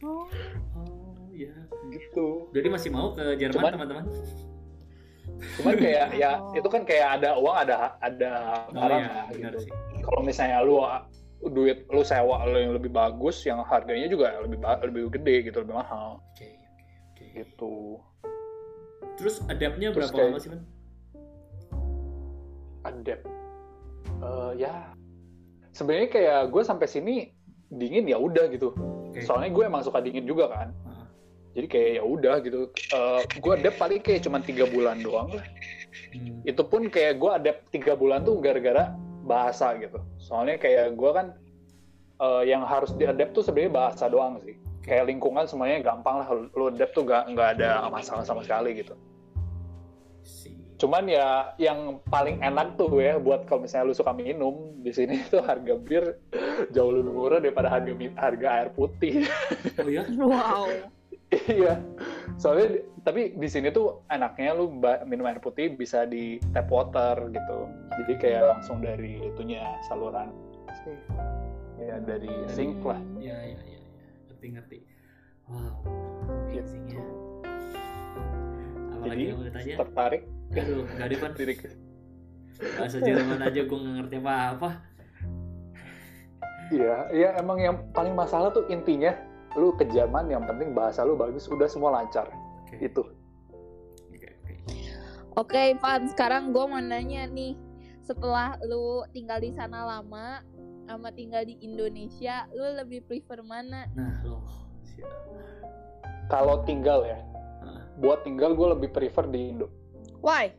Oh. 0.00 0.26
Oh 0.74 1.28
ya. 1.30 1.52
gitu 1.86 2.50
Jadi 2.50 2.66
masih 2.66 2.90
mau 2.90 3.12
ke 3.12 3.36
Jerman 3.36 3.72
teman-teman? 3.72 4.04
cuman 5.36 5.74
kayak 5.76 6.06
ya 6.22 6.38
Oh. 6.38 6.52
itu 6.52 6.64
kan 6.66 6.82
kayak 6.82 7.20
ada 7.20 7.36
uang 7.36 7.56
ada 7.58 7.74
ada 7.98 8.32
Oh 8.64 8.72
barang 8.72 9.00
iya, 9.00 9.20
benar 9.28 9.52
gitu 9.52 9.58
sih. 9.62 9.72
kalau 10.00 10.20
misalnya 10.22 10.58
lu 10.60 10.80
duit 11.46 11.84
lu 11.86 12.00
sewa 12.00 12.40
lu 12.44 12.56
yang 12.56 12.72
lebih 12.72 12.88
bagus 12.88 13.44
yang 13.44 13.60
harganya 13.60 14.08
juga 14.08 14.32
lebih 14.40 14.56
lebih 14.82 15.02
gede 15.12 15.34
gitu 15.44 15.60
lebih 15.60 15.76
mahal 15.76 16.24
Oke, 16.32 16.48
oke, 16.48 16.84
oke. 17.06 17.24
gitu 17.34 17.74
Terus 19.16 19.40
adaptnya 19.44 19.88
Terus 19.90 19.96
berapa 20.02 20.14
kayak- 20.14 20.30
lama 20.30 20.40
sih, 20.40 20.50
Man? 20.50 20.60
adapt 22.82 23.24
Eh, 24.16 24.52
ya 24.56 24.72
sebenarnya 25.70 26.08
kayak 26.08 26.40
gue 26.48 26.62
sampai 26.62 26.86
sini 26.86 27.14
dingin 27.68 28.06
ya 28.06 28.16
udah 28.16 28.48
gitu. 28.48 28.72
Oke. 29.16 29.24
Soalnya 29.24 29.48
gue 29.48 29.64
emang 29.64 29.80
suka 29.80 30.04
dingin 30.04 30.28
juga 30.28 30.52
kan. 30.52 30.68
Jadi 31.56 31.66
kayak 31.72 31.90
ya 31.96 32.02
udah 32.04 32.34
gitu. 32.44 32.68
Eh 32.92 33.22
gue 33.40 33.52
adapt 33.56 33.80
paling 33.80 34.00
kayak 34.04 34.28
cuma 34.28 34.44
tiga 34.44 34.68
bulan 34.68 35.00
doang 35.00 35.32
lah. 35.32 35.46
hmm. 36.12 36.44
Itu 36.44 36.68
pun 36.68 36.92
kayak 36.92 37.16
gue 37.16 37.30
adapt 37.32 37.72
tiga 37.72 37.96
bulan 37.96 38.28
tuh 38.28 38.36
gara-gara 38.44 38.92
bahasa 39.24 39.72
gitu. 39.80 39.96
Soalnya 40.20 40.60
kayak 40.60 40.92
gue 41.00 41.10
kan 41.16 41.32
eh, 42.20 42.42
yang 42.44 42.60
harus 42.68 42.92
diadapt 42.92 43.32
tuh 43.32 43.40
sebenarnya 43.40 43.72
bahasa 43.72 44.04
doang 44.12 44.36
sih. 44.44 44.60
Kayak 44.84 45.08
lingkungan 45.08 45.48
semuanya 45.48 45.80
gampang 45.80 46.20
lah. 46.20 46.28
Lu 46.52 46.68
adapt 46.68 46.92
tuh 46.92 47.08
gak, 47.08 47.32
nggak 47.32 47.56
ada 47.56 47.88
masalah 47.88 48.22
sama 48.28 48.44
sekali 48.44 48.76
gitu. 48.76 48.92
Cuman 50.76 51.08
ya 51.08 51.56
yang 51.56 52.04
paling 52.12 52.44
enak 52.44 52.76
tuh 52.76 53.00
ya 53.00 53.16
buat 53.16 53.48
kalau 53.48 53.64
misalnya 53.64 53.92
lu 53.92 53.96
suka 53.96 54.12
minum 54.12 54.76
di 54.84 54.92
sini 54.92 55.24
tuh 55.32 55.40
harga 55.40 55.74
bir 55.80 56.20
jauh 56.72 56.92
lebih 56.92 57.12
murah 57.16 57.40
daripada 57.40 57.72
harga 57.72 57.92
harga 58.20 58.48
air 58.60 58.68
putih. 58.76 59.24
Oh 59.80 59.88
ya? 59.88 60.04
Wow. 60.16 60.66
Iya. 61.32 61.80
Soalnya 62.40 62.80
tapi 63.04 63.34
di 63.36 63.48
sini 63.48 63.72
tuh 63.72 64.04
enaknya 64.12 64.56
lu 64.56 64.72
minum 65.08 65.26
air 65.28 65.40
putih 65.40 65.72
bisa 65.72 66.04
di 66.04 66.40
tap 66.52 66.68
water 66.68 67.28
gitu. 67.32 67.58
Jadi 68.02 68.12
kayak 68.20 68.42
langsung 68.56 68.80
dari 68.84 69.20
itunya 69.20 69.64
saluran. 69.88 70.32
Ya 71.76 72.00
dari 72.00 72.30
sink 72.52 72.80
lah. 72.84 73.00
Ya, 73.20 73.36
ya, 73.36 73.58
ya, 73.58 73.78
ya. 73.80 73.80
Ngerti, 74.28 74.46
ngerti. 74.54 74.78
Wow. 75.46 75.76
Iya. 76.52 76.62
Amazing 76.62 76.84
ya. 76.90 77.04
Apalagi 78.96 79.22
Jadi 79.22 79.22
yang 79.28 79.38
mau 79.38 79.46
ditanya? 79.46 79.74
tertarik 79.84 80.22
Aduh, 80.56 80.88
gak 80.96 81.06
ada 81.12 81.16
Pan. 81.20 81.32
Bahasa 82.56 82.98
Jerman 83.04 83.40
aja 83.44 83.60
gue 83.68 83.78
gak 83.78 83.94
ngerti 84.00 84.16
apa-apa. 84.24 84.70
Iya, 86.72 86.94
iya 87.14 87.28
emang 87.38 87.62
yang 87.62 87.76
paling 87.94 88.16
masalah 88.16 88.50
tuh 88.50 88.66
intinya 88.72 89.14
lu 89.54 89.76
ke 89.76 89.86
Jerman 89.86 90.26
yang 90.26 90.42
penting 90.44 90.74
bahasa 90.74 91.06
lu 91.06 91.14
bagus 91.14 91.46
udah 91.46 91.68
semua 91.70 91.94
lancar. 91.94 92.26
Oke, 92.66 92.80
Itu. 92.82 93.06
oke, 94.10 94.28
oke. 94.42 94.52
Oke, 95.36 95.62
Van, 95.78 96.02
sekarang 96.10 96.50
gue 96.50 96.64
mau 96.66 96.82
nanya 96.82 97.28
nih. 97.30 97.54
Setelah 98.02 98.58
lu 98.66 99.06
tinggal 99.14 99.38
di 99.38 99.54
sana 99.54 99.86
lama, 99.86 100.42
sama 100.86 101.10
tinggal 101.14 101.42
di 101.46 101.58
Indonesia, 101.62 102.46
lu 102.54 102.66
lebih 102.78 103.06
prefer 103.06 103.42
mana? 103.42 103.86
Nah. 103.94 104.22
Siap. 104.86 105.12
Kalau 106.26 106.66
tinggal 106.66 107.06
ya, 107.06 107.18
buat 108.02 108.26
tinggal 108.26 108.58
gue 108.58 108.68
lebih 108.74 108.90
prefer 108.90 109.26
di 109.30 109.54
Indo. 109.54 109.70
Why? 110.20 110.52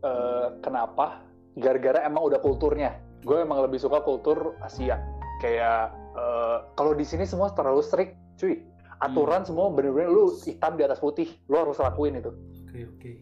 Eh, 0.00 0.48
kenapa? 0.64 1.20
Gara-gara 1.60 2.00
emang 2.06 2.30
udah 2.32 2.40
kulturnya. 2.40 2.96
Gue 3.20 3.44
emang 3.44 3.60
lebih 3.60 3.76
suka 3.76 4.00
kultur 4.00 4.56
Asia. 4.64 4.96
Kayak 5.44 5.92
eh, 6.16 6.58
kalau 6.76 6.92
di 6.96 7.04
sini 7.04 7.28
semua 7.28 7.52
terlalu 7.52 7.84
strict, 7.84 8.16
cuy. 8.40 8.64
Aturan 9.00 9.48
semua 9.48 9.72
bener-bener 9.72 10.12
lu 10.12 10.36
hitam 10.44 10.76
di 10.76 10.84
atas 10.84 11.00
putih, 11.00 11.32
lu 11.48 11.56
harus 11.56 11.80
lakuin 11.80 12.20
itu. 12.20 12.36
Oke, 12.68 12.84
oke. 12.84 13.12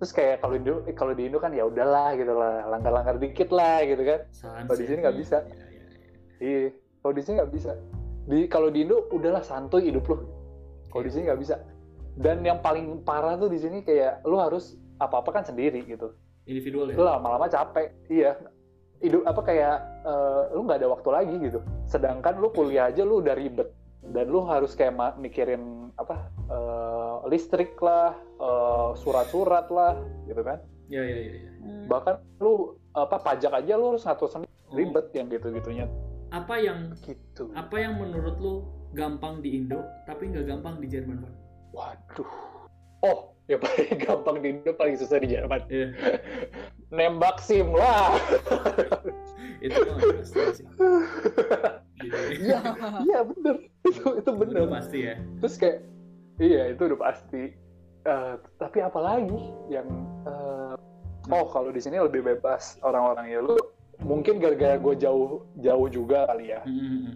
Terus 0.00 0.10
kayak 0.10 0.42
kalau 0.42 0.58
di 0.58 0.64
Indo, 0.64 0.74
eh, 0.90 0.96
kalau 0.96 1.12
di 1.14 1.22
Indo 1.28 1.38
kan 1.38 1.54
ya 1.54 1.68
udahlah 1.70 2.18
gitu 2.18 2.34
lah, 2.34 2.66
langgar-langgar 2.66 3.14
dikit 3.22 3.54
lah 3.54 3.84
gitu 3.86 4.02
kan. 4.02 4.20
Kalau 4.66 4.78
di 4.80 4.84
ya. 4.86 4.88
sini 4.90 4.98
nggak 5.06 5.18
bisa. 5.22 5.38
Iya, 5.44 5.54
iya, 5.54 5.82
iya. 5.86 5.86
Iya, 6.40 6.68
kalau 6.98 7.12
di 7.14 7.22
sini 7.22 7.34
nggak 7.38 7.52
bisa. 7.52 7.72
Di 8.26 8.38
kalau 8.48 8.68
di 8.72 8.78
Indo 8.82 8.96
udahlah 9.12 9.44
santuy 9.44 9.92
hidup 9.92 10.08
lu. 10.08 10.24
Kalau 10.90 11.02
di 11.04 11.10
sini 11.12 11.22
nggak 11.30 11.40
bisa. 11.44 11.56
Dan 12.16 12.42
yang 12.42 12.58
paling 12.64 13.04
parah 13.04 13.36
tuh 13.36 13.52
di 13.52 13.60
sini 13.60 13.84
kayak 13.84 14.24
lu 14.24 14.40
harus 14.40 14.79
apa-apa 15.00 15.30
kan 15.32 15.44
sendiri 15.44 15.82
gitu. 15.88 16.12
Individual 16.44 16.92
ya? 16.92 16.96
Lu 16.96 17.04
lama-lama 17.08 17.48
capek. 17.48 17.90
Iya. 18.12 18.36
Hidup 19.00 19.24
apa 19.24 19.40
kayak 19.40 19.76
eh, 20.04 20.42
lu 20.52 20.68
nggak 20.68 20.78
ada 20.84 20.88
waktu 20.92 21.08
lagi 21.08 21.34
gitu. 21.40 21.58
Sedangkan 21.88 22.36
lu 22.36 22.52
kuliah 22.52 22.92
aja 22.92 23.02
lu 23.02 23.24
udah 23.24 23.32
ribet 23.32 23.72
dan 24.00 24.28
lu 24.28 24.44
harus 24.44 24.76
kayak 24.76 24.96
mikirin 25.16 25.88
apa 25.96 26.28
eh, 26.52 27.16
listrik 27.32 27.74
lah, 27.80 28.12
eh, 28.38 28.90
surat-surat 29.00 29.72
lah, 29.72 29.96
gitu 30.28 30.44
kan. 30.44 30.60
Iya, 30.92 31.02
iya, 31.06 31.18
iya. 31.18 31.32
iya. 31.40 31.50
Bahkan 31.88 32.14
lu 32.44 32.76
apa 32.92 33.16
pajak 33.22 33.56
aja 33.56 33.74
lu 33.80 33.96
harus 33.96 34.04
ngatur 34.04 34.28
sendiri 34.28 34.60
Oh, 34.70 34.78
ribet 34.78 35.10
yang 35.18 35.26
gitu-gitunya 35.26 35.86
Apa 36.30 36.62
yang 36.62 36.94
gitu. 37.02 37.50
apa 37.58 37.74
yang 37.74 37.98
menurut 37.98 38.38
lu 38.38 38.54
gampang 38.94 39.42
di 39.42 39.58
Indo 39.58 39.82
tapi 40.06 40.30
nggak 40.30 40.46
gampang 40.46 40.78
di 40.78 40.86
Jerman, 40.86 41.26
Pan? 41.26 41.34
Waduh. 41.74 42.30
Oh, 43.02 43.34
yang 43.50 43.60
paling 43.60 43.98
gampang 43.98 44.36
di 44.38 44.48
Indo 44.54 44.70
paling 44.78 44.94
susah 44.94 45.18
di 45.18 45.34
Jerman. 45.34 45.60
Iya. 45.66 45.88
Nembak 46.96 47.42
SIM 47.42 47.74
lah. 47.74 48.14
Itu 49.58 49.80
pasti 49.90 50.62
sih. 50.62 50.66
Iya, 52.40 52.58
iya 53.04 53.18
bener. 53.26 53.56
Itu 53.84 54.22
itu 54.22 54.30
bener. 54.30 54.54
Udah 54.64 54.72
pasti 54.78 54.98
ya. 55.10 55.14
Terus 55.42 55.54
kayak 55.58 55.78
iya 56.38 56.62
itu 56.70 56.82
udah 56.86 57.00
pasti. 57.02 57.42
Eh, 58.00 58.34
tapi 58.56 58.78
apalagi 58.80 59.42
yang 59.68 59.88
eh, 60.24 60.74
oh 61.28 61.46
kalau 61.52 61.68
di 61.68 61.82
sini 61.82 62.00
lebih 62.00 62.24
bebas 62.24 62.80
orang-orang 62.80 63.28
ya 63.28 63.44
lu 63.44 63.60
mungkin 64.00 64.40
gara-gara 64.40 64.80
gue 64.80 64.94
jauh 64.96 65.44
jauh 65.60 65.88
juga 65.92 66.24
kali 66.32 66.56
ya 66.56 66.64
hmm, 66.64 66.80
hmm. 66.80 67.14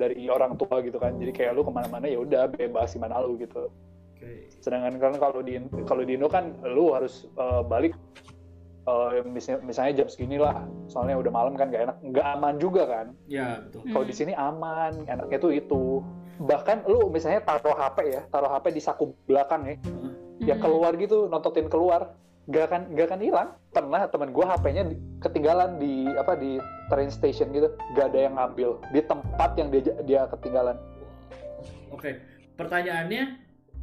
dari 0.00 0.24
orang 0.32 0.56
tua 0.56 0.80
gitu 0.80 0.96
kan 0.96 1.20
jadi 1.20 1.32
kayak 1.36 1.52
lu 1.52 1.68
ke 1.68 1.72
mana-mana 1.76 2.08
ya 2.08 2.24
udah 2.24 2.48
bebas 2.48 2.96
gimana 2.96 3.20
lu 3.20 3.36
gitu 3.36 3.68
Oke. 4.22 4.46
sedangkan 4.56 4.94
kan 4.96 5.12
kalau 5.18 5.40
di 5.40 5.58
kalau 5.82 6.02
di 6.02 6.14
Indo 6.14 6.26
kan 6.26 6.54
lu 6.62 6.90
harus 6.90 7.26
eh, 7.28 7.62
balik 7.64 7.98
eh, 8.82 9.22
mis- 9.24 9.60
misalnya 9.60 9.92
jam 9.96 10.08
segini 10.08 10.36
lah 10.36 10.62
soalnya 10.86 11.18
udah 11.18 11.30
malam 11.30 11.54
kan 11.54 11.68
gak 11.68 11.82
enak 11.84 11.96
nggak 12.00 12.26
aman 12.32 12.54
juga 12.56 12.82
kan 12.84 13.06
Ya, 13.26 13.58
betul. 13.60 13.82
kalau 13.88 14.04
di 14.04 14.12
sini 14.12 14.32
aman 14.32 15.02
enaknya 15.04 15.38
tuh 15.38 15.50
itu 15.50 15.82
bahkan 16.38 16.82
lu 16.84 17.06
misalnya 17.08 17.38
taruh 17.40 17.72
HP 17.72 17.98
ya 18.08 18.22
taruh 18.28 18.48
HP 18.48 18.70
di 18.70 18.80
saku 18.80 19.10
belakang 19.24 19.62
ya 19.64 19.76
ya 20.42 20.54
Hmm. 20.54 20.60
keluar 20.60 20.94
gitu 20.96 21.26
nontonin 21.26 21.66
keluar 21.66 22.14
gak 22.44 22.66
akan 22.68 22.82
gak 22.92 23.06
akan 23.08 23.20
hilang 23.20 23.48
pernah 23.70 24.02
teman 24.04 24.30
gua 24.30 24.50
HP-nya 24.52 24.90
ketinggalan 25.20 25.78
di 25.78 26.10
apa 26.12 26.34
di 26.34 26.58
train 26.86 27.06
station 27.08 27.50
gitu 27.50 27.66
gak 27.92 28.10
ada 28.10 28.18
yang 28.20 28.34
ngambil 28.34 28.82
di 28.88 29.00
tempat 29.00 29.50
yang 29.54 29.70
dia 29.70 29.82
dia 30.02 30.20
ketinggalan 30.28 30.74
Oke, 31.88 32.18
pertanyaannya 32.56 33.41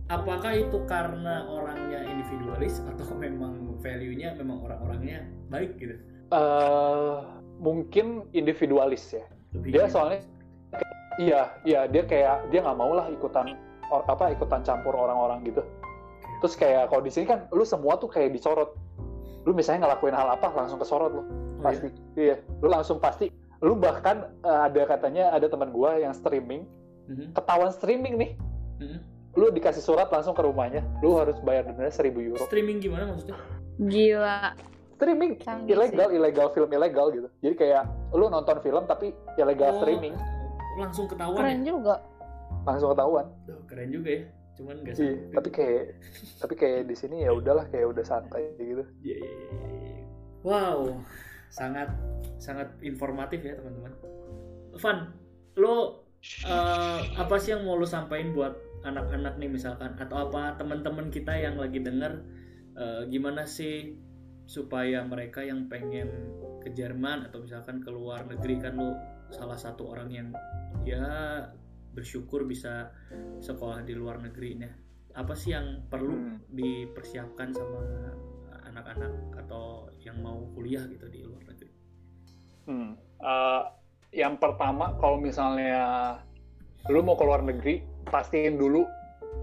apakah 0.10 0.52
itu 0.52 0.78
karena 0.90 1.46
orangnya 1.48 2.02
individualis 2.04 2.82
atau 2.84 3.14
memang 3.24 3.78
value-nya 3.80 4.36
memang 4.36 4.66
orang-orangnya 4.66 5.24
baik 5.48 5.78
gitu? 5.78 5.96
eh 6.30 7.18
mungkin 7.58 8.30
individualis 8.34 9.14
ya. 9.14 9.26
Lebih 9.54 9.70
Dia 9.74 9.84
soalnya- 9.90 10.22
iya 11.18 11.50
iya 11.66 11.90
dia 11.90 12.06
kayak 12.06 12.54
dia 12.54 12.62
nggak 12.62 12.78
mau 12.78 12.94
lah 12.94 13.10
ikutan 13.10 13.58
or- 13.90 14.06
apa 14.06 14.30
ikutan 14.32 14.62
campur 14.62 14.94
orang-orang 14.94 15.42
gitu. 15.44 15.66
Terus 16.40 16.54
kayak 16.54 16.94
kalau 16.94 17.02
di 17.02 17.10
sini 17.10 17.26
kan 17.26 17.50
lu 17.50 17.66
semua 17.66 17.98
tuh 17.98 18.08
kayak 18.08 18.32
disorot. 18.32 18.78
Lu 19.44 19.52
misalnya 19.52 19.90
ngelakuin 19.90 20.14
hal 20.14 20.30
apa 20.30 20.54
langsung 20.54 20.78
kesorot 20.78 21.12
lu. 21.12 21.20
Oh, 21.20 21.26
iya? 21.26 21.64
pasti 21.66 21.88
iya 22.16 22.36
lu 22.62 22.68
langsung 22.70 22.98
pasti 23.02 23.28
lu 23.60 23.74
bahkan 23.76 24.30
eh, 24.46 24.60
ada 24.70 24.82
katanya 24.86 25.34
ada 25.34 25.50
teman 25.50 25.74
gua 25.74 25.98
yang 25.98 26.14
streaming. 26.14 26.64
Mhm, 27.10 27.34
ketahuan 27.34 27.74
streaming 27.74 28.16
nih. 28.16 28.32
Mhm. 28.80 29.00
Lu 29.40 29.48
dikasih 29.50 29.80
surat 29.80 30.08
langsung 30.08 30.32
ke 30.32 30.42
rumahnya 30.42 30.84
lu 31.00 31.16
harus 31.16 31.40
bayar 31.40 31.64
denda 31.66 31.88
1000 31.88 32.12
euro 32.28 32.44
Streaming 32.44 32.78
gimana 32.78 33.08
maksudnya? 33.08 33.40
Gila. 33.80 34.52
streaming 34.92 35.40
Canggih 35.40 35.72
ilegal 35.72 36.12
ilegal 36.12 36.48
film 36.52 36.68
ilegal 36.70 37.08
gitu 37.10 37.32
jadi 37.40 37.56
kayak 37.56 37.84
lu 38.12 38.28
nonton 38.28 38.60
film 38.60 38.84
tapi 38.84 39.10
ilegal 39.36 39.72
Oh, 39.72 39.80
streaming 39.80 40.12
langsung 40.76 41.08
ketahuan 41.08 41.40
Keren 41.40 41.58
ya? 41.58 41.72
juga. 41.72 41.96
langsung 42.62 42.90
ketahuan 42.92 43.26
Duh, 43.44 43.60
keren 43.66 43.90
juga 43.90 44.10
ya. 44.12 44.24
Cuman 44.54 44.76
nggak 44.78 44.92
Iya, 44.92 45.08
sanggup. 45.08 45.32
tapi 45.34 45.50
kayak 45.50 45.84
tapi 46.38 46.54
kayak 46.54 46.80
di 46.84 46.96
sini 46.98 47.24
ya 47.24 47.32
udahlah 47.32 47.64
kayak 47.66 47.88
udah 47.88 48.04
santai 48.04 48.44
gitu. 48.58 48.84
Iya, 49.00 49.16
iya, 49.16 49.32
iya, 49.32 49.60
iya. 49.80 50.04
Wow, 50.42 51.00
sangat 51.50 51.88
sangat 52.36 52.68
informatif 52.80 53.40
ya 53.40 53.56
teman-teman. 53.56 53.96
Van, 54.76 54.98
lo 55.56 56.04
eh, 56.44 57.00
apa 57.16 57.36
sih 57.36 57.52
yang 57.52 57.64
mau 57.64 57.74
lo 57.74 57.88
sampaikan 57.88 58.32
buat 58.32 58.52
anak-anak 58.84 59.36
nih 59.38 59.52
misalkan 59.52 59.96
atau 60.00 60.30
apa 60.30 60.56
teman-teman 60.56 61.12
kita 61.12 61.36
yang 61.36 61.60
lagi 61.60 61.80
denger 61.84 62.24
eh, 62.80 63.02
gimana 63.12 63.44
sih 63.44 63.96
supaya 64.50 65.06
mereka 65.06 65.46
yang 65.46 65.70
pengen 65.70 66.10
ke 66.64 66.74
Jerman 66.74 67.30
atau 67.30 67.44
misalkan 67.46 67.80
ke 67.84 67.90
luar 67.94 68.26
negeri 68.26 68.56
kan 68.60 68.76
lo 68.76 68.98
salah 69.30 69.60
satu 69.60 69.94
orang 69.94 70.10
yang 70.10 70.28
ya 70.84 71.06
bersyukur 71.94 72.50
bisa 72.50 72.90
sekolah 73.40 73.86
di 73.86 73.94
luar 73.94 74.22
negeri 74.24 74.58
nah 74.58 74.74
apa 75.18 75.34
sih 75.34 75.54
yang 75.54 75.86
perlu 75.90 76.14
Hmm. 76.18 76.38
dipersiapkan 76.50 77.50
sama 77.54 77.82
anak-anak 78.70 79.34
atau 79.46 79.90
yang 80.02 80.18
mau 80.22 80.50
kuliah 80.54 80.86
gitu 80.90 81.10
di 81.10 81.22
luar 81.26 81.42
negeri 81.46 81.72
Hmm. 82.70 82.94
Eh, 83.18 83.62
yang 84.14 84.38
pertama 84.38 84.94
kalau 85.02 85.18
misalnya 85.18 86.14
lu 86.86 87.02
mau 87.02 87.18
ke 87.18 87.26
luar 87.26 87.42
negeri, 87.42 87.82
pastiin 88.06 88.56
dulu 88.56 88.86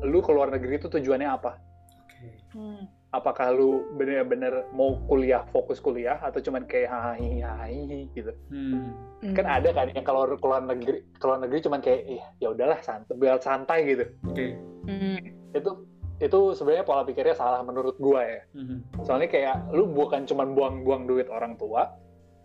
lu 0.03 0.19
ke 0.21 0.31
luar 0.31 0.49
negeri 0.49 0.77
itu 0.77 0.89
tujuannya 0.89 1.29
apa. 1.29 1.57
oke 2.03 2.29
Hmm. 2.53 2.89
apakah 3.09 3.49
lu 3.51 3.69
bener-bener 3.95 4.65
mau 4.71 4.97
kuliah 5.05 5.45
fokus 5.47 5.77
kuliah 5.79 6.17
atau 6.19 6.37
cuman 6.39 6.65
kayak 6.65 6.89
hai 6.89 7.41
hai 7.41 7.77
gitu 8.11 8.33
Hmm. 8.49 8.93
kan 9.33 9.45
ada 9.47 9.73
kan 9.73 9.89
yang 9.91 10.05
kalau 10.05 10.25
keluar 10.35 10.61
negeri 10.61 11.01
keluar 11.17 11.39
negeri 11.39 11.61
cuman 11.61 11.81
kayak 11.81 12.03
"Ih, 12.07 12.25
ya 12.39 12.53
udahlah 12.53 12.81
santai 12.81 13.15
biar 13.15 13.37
santai 13.39 13.79
gitu 13.87 14.05
Oke. 14.27 14.57
Hmm. 14.85 15.21
itu 15.53 15.71
itu 16.17 16.39
sebenarnya 16.53 16.85
pola 16.85 17.05
pikirnya 17.05 17.37
salah 17.37 17.61
menurut 17.61 17.97
gua 17.97 18.25
ya 18.25 18.41
Mhm. 18.53 19.05
soalnya 19.05 19.29
kayak 19.29 19.69
lu 19.71 19.85
bukan 19.87 20.25
cuman 20.25 20.53
buang-buang 20.53 21.05
duit 21.05 21.29
orang 21.29 21.57
tua 21.57 21.93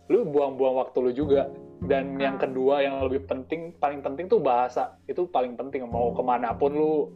lu 0.08 0.24
buang-buang 0.24 0.76
waktu 0.78 0.98
lu 1.00 1.12
juga 1.14 1.48
dan 1.86 2.14
yang 2.18 2.38
kedua 2.38 2.82
yang 2.86 3.02
lebih 3.02 3.26
penting 3.26 3.74
paling 3.82 4.00
penting 4.02 4.30
tuh 4.30 4.38
bahasa. 4.38 4.94
Itu 5.10 5.26
paling 5.26 5.58
penting 5.58 5.82
mau 5.90 6.14
ke 6.14 6.22
mana 6.22 6.54
pun 6.54 6.70
lu 6.74 7.10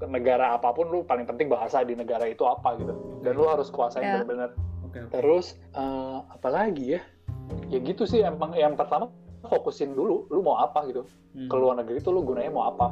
ke 0.00 0.08
negara 0.08 0.56
apa 0.56 0.72
pun 0.72 0.88
lu 0.88 1.04
paling 1.04 1.28
penting 1.28 1.52
bahasa 1.52 1.84
di 1.84 1.92
negara 1.92 2.24
itu 2.24 2.44
apa 2.48 2.80
gitu. 2.80 2.94
Dan 3.20 3.36
lu 3.36 3.44
harus 3.44 3.68
kuasain 3.68 4.00
Ya. 4.00 4.12
benar-benar 4.24 4.56
oke. 4.88 5.00
terus 5.12 5.60
eh, 5.76 6.18
apa 6.24 6.48
lagi 6.48 6.96
ya? 6.96 7.00
Ya 7.68 7.78
gitu 7.82 8.08
sih 8.08 8.24
emang 8.24 8.56
yang 8.56 8.72
pertama 8.78 9.12
fokusin 9.44 9.92
dulu 9.92 10.24
lu 10.32 10.40
mau 10.40 10.56
apa 10.60 10.88
gitu. 10.88 11.04
Hmm. 11.30 11.46
ke 11.46 11.54
luar 11.54 11.78
negeri 11.78 12.02
tuh 12.02 12.10
lu 12.10 12.26
gunanya 12.26 12.50
mau 12.50 12.66
apa. 12.72 12.90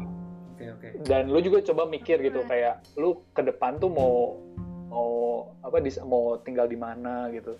Oke, 0.58 0.74
oke. 0.74 0.88
dan 1.06 1.30
lu 1.30 1.38
juga 1.38 1.62
coba 1.70 1.86
mikir 1.86 2.18
gitu 2.18 2.42
kayak 2.46 2.82
lu 2.98 3.22
ke 3.30 3.46
depan 3.46 3.78
tuh 3.78 3.86
mau 3.90 4.34
mau 4.90 5.10
apa 5.62 5.78
di, 5.78 5.90
mau 6.02 6.34
tinggal 6.42 6.66
di 6.66 6.74
mana 6.74 7.30
gitu 7.30 7.54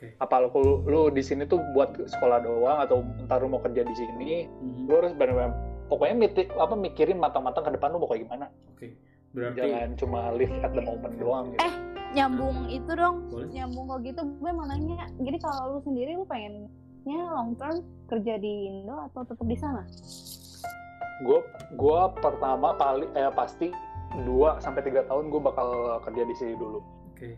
Oke. 0.00 0.16
apa 0.16 0.34
lu 0.40 0.48
lu 0.82 1.00
di 1.08 1.20
sini 1.20 1.44
tuh 1.44 1.60
buat 1.70 1.92
sekolah 2.00 2.40
doang 2.40 2.80
atau 2.80 3.04
ntar 3.20 3.38
lu 3.38 3.48
mau 3.48 3.60
kerja 3.60 3.84
di 3.84 3.92
sini 3.92 4.48
Mhm. 4.48 4.88
lu 4.88 4.92
harus 4.96 5.12
benar-benar 5.12 5.52
pokoknya 5.86 6.14
miti, 6.16 6.42
apa 6.48 6.72
mikirin 6.72 7.16
matang-matang 7.16 7.60
ke 7.62 7.76
depan 7.76 7.92
lu 7.92 7.98
mau 7.98 8.08
kayak 8.08 8.24
gimana 8.24 8.48
Oke. 8.70 8.96
Berarti 9.30 9.60
jangan 9.60 9.88
cuma 9.94 10.20
live 10.32 10.54
at 10.58 10.72
the 10.72 10.80
moment 10.80 11.14
doang 11.14 11.44
gitu. 11.50 11.60
Eh, 11.60 11.74
nyambung 12.10 12.56
itu 12.66 12.90
dong 12.90 13.16
boleh. 13.28 13.46
nyambung 13.52 13.84
kok 13.86 14.00
gitu 14.02 14.22
gue 14.34 14.50
mau 14.50 14.64
nanya 14.64 15.04
jadi 15.18 15.38
kalau 15.38 15.62
lu 15.68 15.78
sendiri 15.80 16.10
lu 16.12 16.24
pengennya 16.24 16.66
long 17.28 17.52
term 17.54 17.76
kerja 18.08 18.34
di 18.36 18.52
Indo 18.66 18.96
atau 19.04 19.20
tetap 19.22 19.44
di 19.44 19.54
sana 19.54 19.84
gue 21.20 21.38
gue 21.72 22.00
pertama 22.16 22.72
kali 22.74 23.04
eh 23.12 23.28
pasti 23.28 23.68
2 24.18 24.26
sampai 24.58 24.80
tiga 24.82 25.04
tahun 25.04 25.28
gue 25.28 25.38
bakal 25.38 25.68
kerja 26.02 26.22
di 26.24 26.34
sini 26.34 26.54
dulu 26.56 26.80
Oke. 27.12 27.36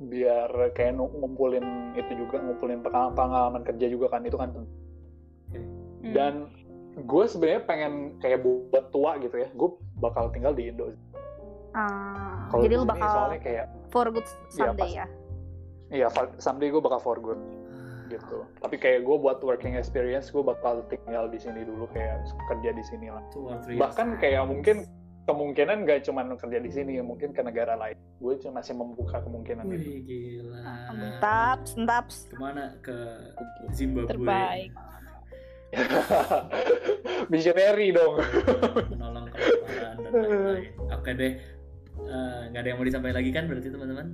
Biar 0.00 0.72
kayak 0.72 0.96
ngumpulin 0.96 1.92
itu 1.92 2.12
juga 2.16 2.40
ngumpulin 2.40 2.80
pengalaman, 2.80 3.12
pengalaman 3.12 3.62
kerja 3.68 3.86
juga 3.92 4.16
kan 4.16 4.24
itu 4.24 4.36
kan. 4.40 4.50
Hmm. 5.50 6.16
dan 6.16 6.34
gue 6.96 7.24
sebenarnya 7.28 7.62
pengen 7.68 7.92
kayak 8.18 8.40
buat 8.40 8.88
tua 8.88 9.20
gitu 9.20 9.36
ya 9.36 9.48
gue 9.52 9.68
bakal 10.00 10.32
tinggal 10.32 10.56
di 10.56 10.72
Indo. 10.72 10.94
Ah, 11.70 12.48
Kalau 12.50 12.64
jadi 12.64 12.74
di 12.74 12.78
lu 12.80 12.82
sini 12.82 12.92
bakal 12.96 13.08
soalnya 13.12 13.40
kayak 13.44 13.66
for 13.92 14.06
good 14.08 14.26
someday 14.48 14.80
pas- 14.80 14.96
ya? 14.96 15.06
Iya 15.90 16.06
someday 16.40 16.70
gue 16.70 16.82
bakal 16.82 16.98
for 16.98 17.18
good 17.20 17.38
gitu. 18.10 18.42
Tapi 18.58 18.74
kayak 18.74 19.06
gue 19.06 19.16
buat 19.20 19.38
working 19.44 19.78
experience 19.78 20.34
gue 20.34 20.42
bakal 20.42 20.82
tinggal 20.90 21.30
di 21.30 21.38
sini 21.38 21.62
dulu 21.62 21.86
kayak 21.94 22.26
kerja 22.50 22.70
di 22.74 22.82
sini 22.82 23.06
lah. 23.06 23.22
Bahkan 23.70 24.18
kayak 24.18 24.42
mungkin 24.50 24.82
kemungkinan 25.30 25.86
gak 25.86 26.02
cuma 26.02 26.26
kerja 26.34 26.58
di 26.58 26.70
sini 26.74 26.98
mungkin 26.98 27.30
ke 27.30 27.40
negara 27.46 27.78
lain 27.78 27.94
gue 28.18 28.34
cuma 28.42 28.58
masih 28.58 28.74
membuka 28.74 29.22
kemungkinan 29.22 29.64
itu 29.70 29.90
Wih, 29.90 30.00
gila. 30.04 30.60
Mantap, 30.92 31.60
mantap. 31.78 32.06
Ke 32.10 32.36
mana? 32.36 32.64
Ke 32.82 32.96
Zimbabwe. 33.70 34.10
Terbaik. 34.10 34.70
visionary 37.30 37.94
dong 37.94 38.18
Menolong 38.90 39.30
kelaparan 39.30 39.94
dan 40.02 40.12
lain-lain. 40.18 40.66
Oke 40.90 41.10
deh. 41.14 41.32
Eh, 42.00 42.40
nggak 42.50 42.60
ada 42.60 42.68
yang 42.74 42.78
mau 42.82 42.86
disampaikan 42.90 43.16
lagi 43.22 43.30
kan 43.30 43.44
berarti 43.46 43.68
teman-teman? 43.70 44.06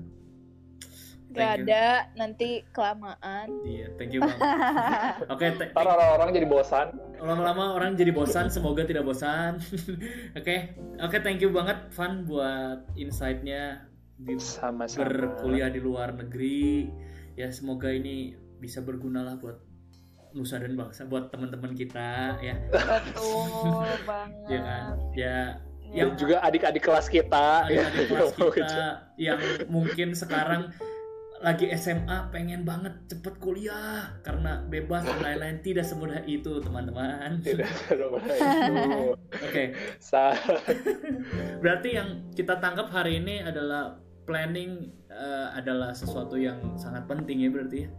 Gak 1.37 1.44
Thank 1.53 1.61
you. 1.61 1.68
ada, 1.68 1.85
nanti 2.14 2.49
kelamaan. 2.70 3.46
Iya, 3.62 3.87
thank 3.94 4.11
you 4.11 4.20
bang. 4.20 4.38
Oke, 5.33 5.46
te- 5.53 5.68
ntar 5.68 5.85
orang-orang 5.85 6.33
jadi 6.33 6.46
bosan 6.46 6.88
lama-lama 7.16 7.72
orang 7.72 7.92
jadi 7.92 8.09
bosan, 8.11 8.49
semoga 8.49 8.83
tidak 8.83 9.03
bosan. 9.03 9.57
Oke, 10.38 10.77
oke, 10.96 11.16
thank 11.18 11.40
you 11.40 11.49
banget 11.49 11.77
Van 11.90 12.25
buat 12.25 12.85
insight-nya 12.94 13.85
di 14.16 14.37
sama-sama 14.37 15.05
berkuliah 15.07 15.68
di 15.68 15.79
luar 15.79 16.12
negeri. 16.12 16.88
Ya 17.35 17.49
semoga 17.49 17.88
ini 17.88 18.33
bisa 18.57 18.81
berguna 18.81 19.20
lah 19.22 19.37
buat 19.37 19.61
nusa 20.33 20.57
dan 20.57 20.72
bangsa, 20.72 21.05
buat 21.05 21.29
teman-teman 21.29 21.72
kita 21.72 22.37
ya, 22.38 22.57
Betul 22.68 23.85
banget. 24.09 24.49
ya 24.49 24.61
kan? 24.61 24.83
Ya, 25.12 25.38
Ya. 25.87 26.03
yang 26.03 26.11
dan 26.11 26.18
juga 26.18 26.37
adik-adik 26.42 26.83
kelas 26.83 27.07
kita 27.07 27.62
adik-adik 27.62 28.11
kelas 28.11 28.35
kita 28.35 28.81
yang 29.16 29.38
mungkin 29.68 30.12
sekarang 30.12 30.75
lagi 31.37 31.68
SMA 31.77 32.33
pengen 32.33 32.64
banget 32.64 32.96
cepet 33.12 33.37
kuliah 33.38 34.09
karena 34.25 34.64
bebas 34.66 35.05
dan 35.05 35.20
lain-lain 35.20 35.59
tidak 35.61 35.85
semudah 35.85 36.25
itu 36.25 36.61
teman-teman. 36.64 37.40
tidak 37.44 37.68
tidak 37.88 38.09
itu 38.16 39.12
Oke, 39.44 39.64
Sa- 40.01 40.33
berarti 41.62 41.88
yang 41.92 42.09
kita 42.33 42.57
tangkap 42.57 42.88
hari 42.88 43.20
ini 43.20 43.44
adalah 43.44 44.01
planning 44.25 44.90
eh, 45.12 45.49
adalah 45.55 45.92
sesuatu 45.92 46.35
yang 46.40 46.75
sangat 46.75 47.05
penting 47.07 47.44
ya 47.44 47.51
berarti 47.53 47.79
ya. 47.85 47.90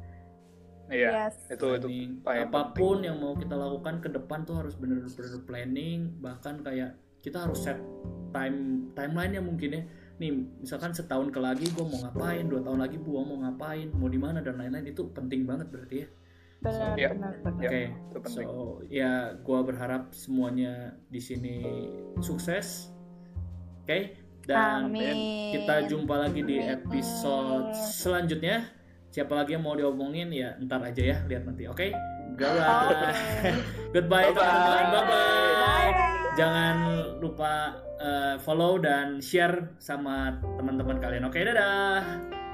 iya 0.87 1.09
Yes. 1.27 1.35
itu 1.51 1.67
itu 1.77 1.87
Planning. 2.23 2.47
apa 2.47 2.71
pun 2.71 3.03
yang 3.03 3.19
mau 3.19 3.35
kita 3.35 3.53
lakukan 3.53 3.99
ke 3.99 4.07
depan 4.07 4.47
tuh 4.47 4.63
harus 4.63 4.71
bener-bener 4.79 5.11
planning 5.43 6.15
bahkan 6.23 6.63
kayak 6.63 6.95
kita 7.19 7.43
harus 7.43 7.59
set 7.59 7.75
time 8.31 8.87
timeline 8.95 9.35
nya 9.35 9.43
mungkin 9.43 9.69
ya 9.75 9.83
nih 10.17 10.31
misalkan 10.59 10.91
setahun 10.91 11.29
ke 11.29 11.37
lagi 11.37 11.69
gue 11.69 11.85
mau 11.85 11.99
ngapain 12.01 12.43
dua 12.43 12.61
tahun 12.61 12.79
lagi 12.81 12.97
gue 12.97 13.21
mau 13.21 13.37
ngapain 13.37 13.87
mau 13.93 14.09
di 14.09 14.17
mana 14.17 14.41
dan 14.41 14.57
lain-lain 14.57 14.89
itu 14.89 15.05
penting 15.11 15.45
banget 15.45 15.69
berarti 15.69 15.97
ya 16.03 16.09
Benar, 16.57 16.97
Iya. 16.97 17.09
benar, 17.13 17.31
Ya, 17.31 17.41
benar. 17.43 17.61
oke 17.61 17.81
itu 17.85 18.17
penting. 18.25 18.47
so 18.49 18.53
ya 18.89 19.11
gue 19.37 19.59
berharap 19.61 20.03
semuanya 20.09 20.73
di 21.05 21.21
sini 21.21 21.55
sukses 22.17 22.89
oke 23.85 23.99
dan 24.47 24.89
Amin. 24.89 25.53
kita 25.53 25.85
jumpa 25.85 26.17
lagi 26.17 26.41
di 26.41 26.57
Amin. 26.57 26.79
episode 26.79 27.75
selanjutnya. 27.75 28.63
Siapa 29.07 29.35
lagi 29.35 29.53
yang 29.53 29.63
mau 29.63 29.75
diomongin 29.75 30.31
ya 30.31 30.55
ntar 30.63 30.79
aja 30.79 31.03
ya 31.03 31.17
lihat 31.27 31.43
nanti. 31.43 31.67
Oke? 31.67 31.91
Bye. 32.39 33.11
Goodbye 33.93 34.31
Bye-bye. 34.31 34.39
teman-teman. 34.39 34.83
Bye 34.87 35.03
bye. 35.03 35.11
Bye. 35.11 35.91
Jangan 36.39 36.75
lupa 37.19 37.75
eh, 37.97 38.35
follow 38.41 38.79
dan 38.79 39.19
share 39.19 39.75
sama 39.81 40.37
teman-teman 40.57 40.97
kalian. 41.01 41.27
Oke, 41.27 41.41
dadah. 41.43 42.46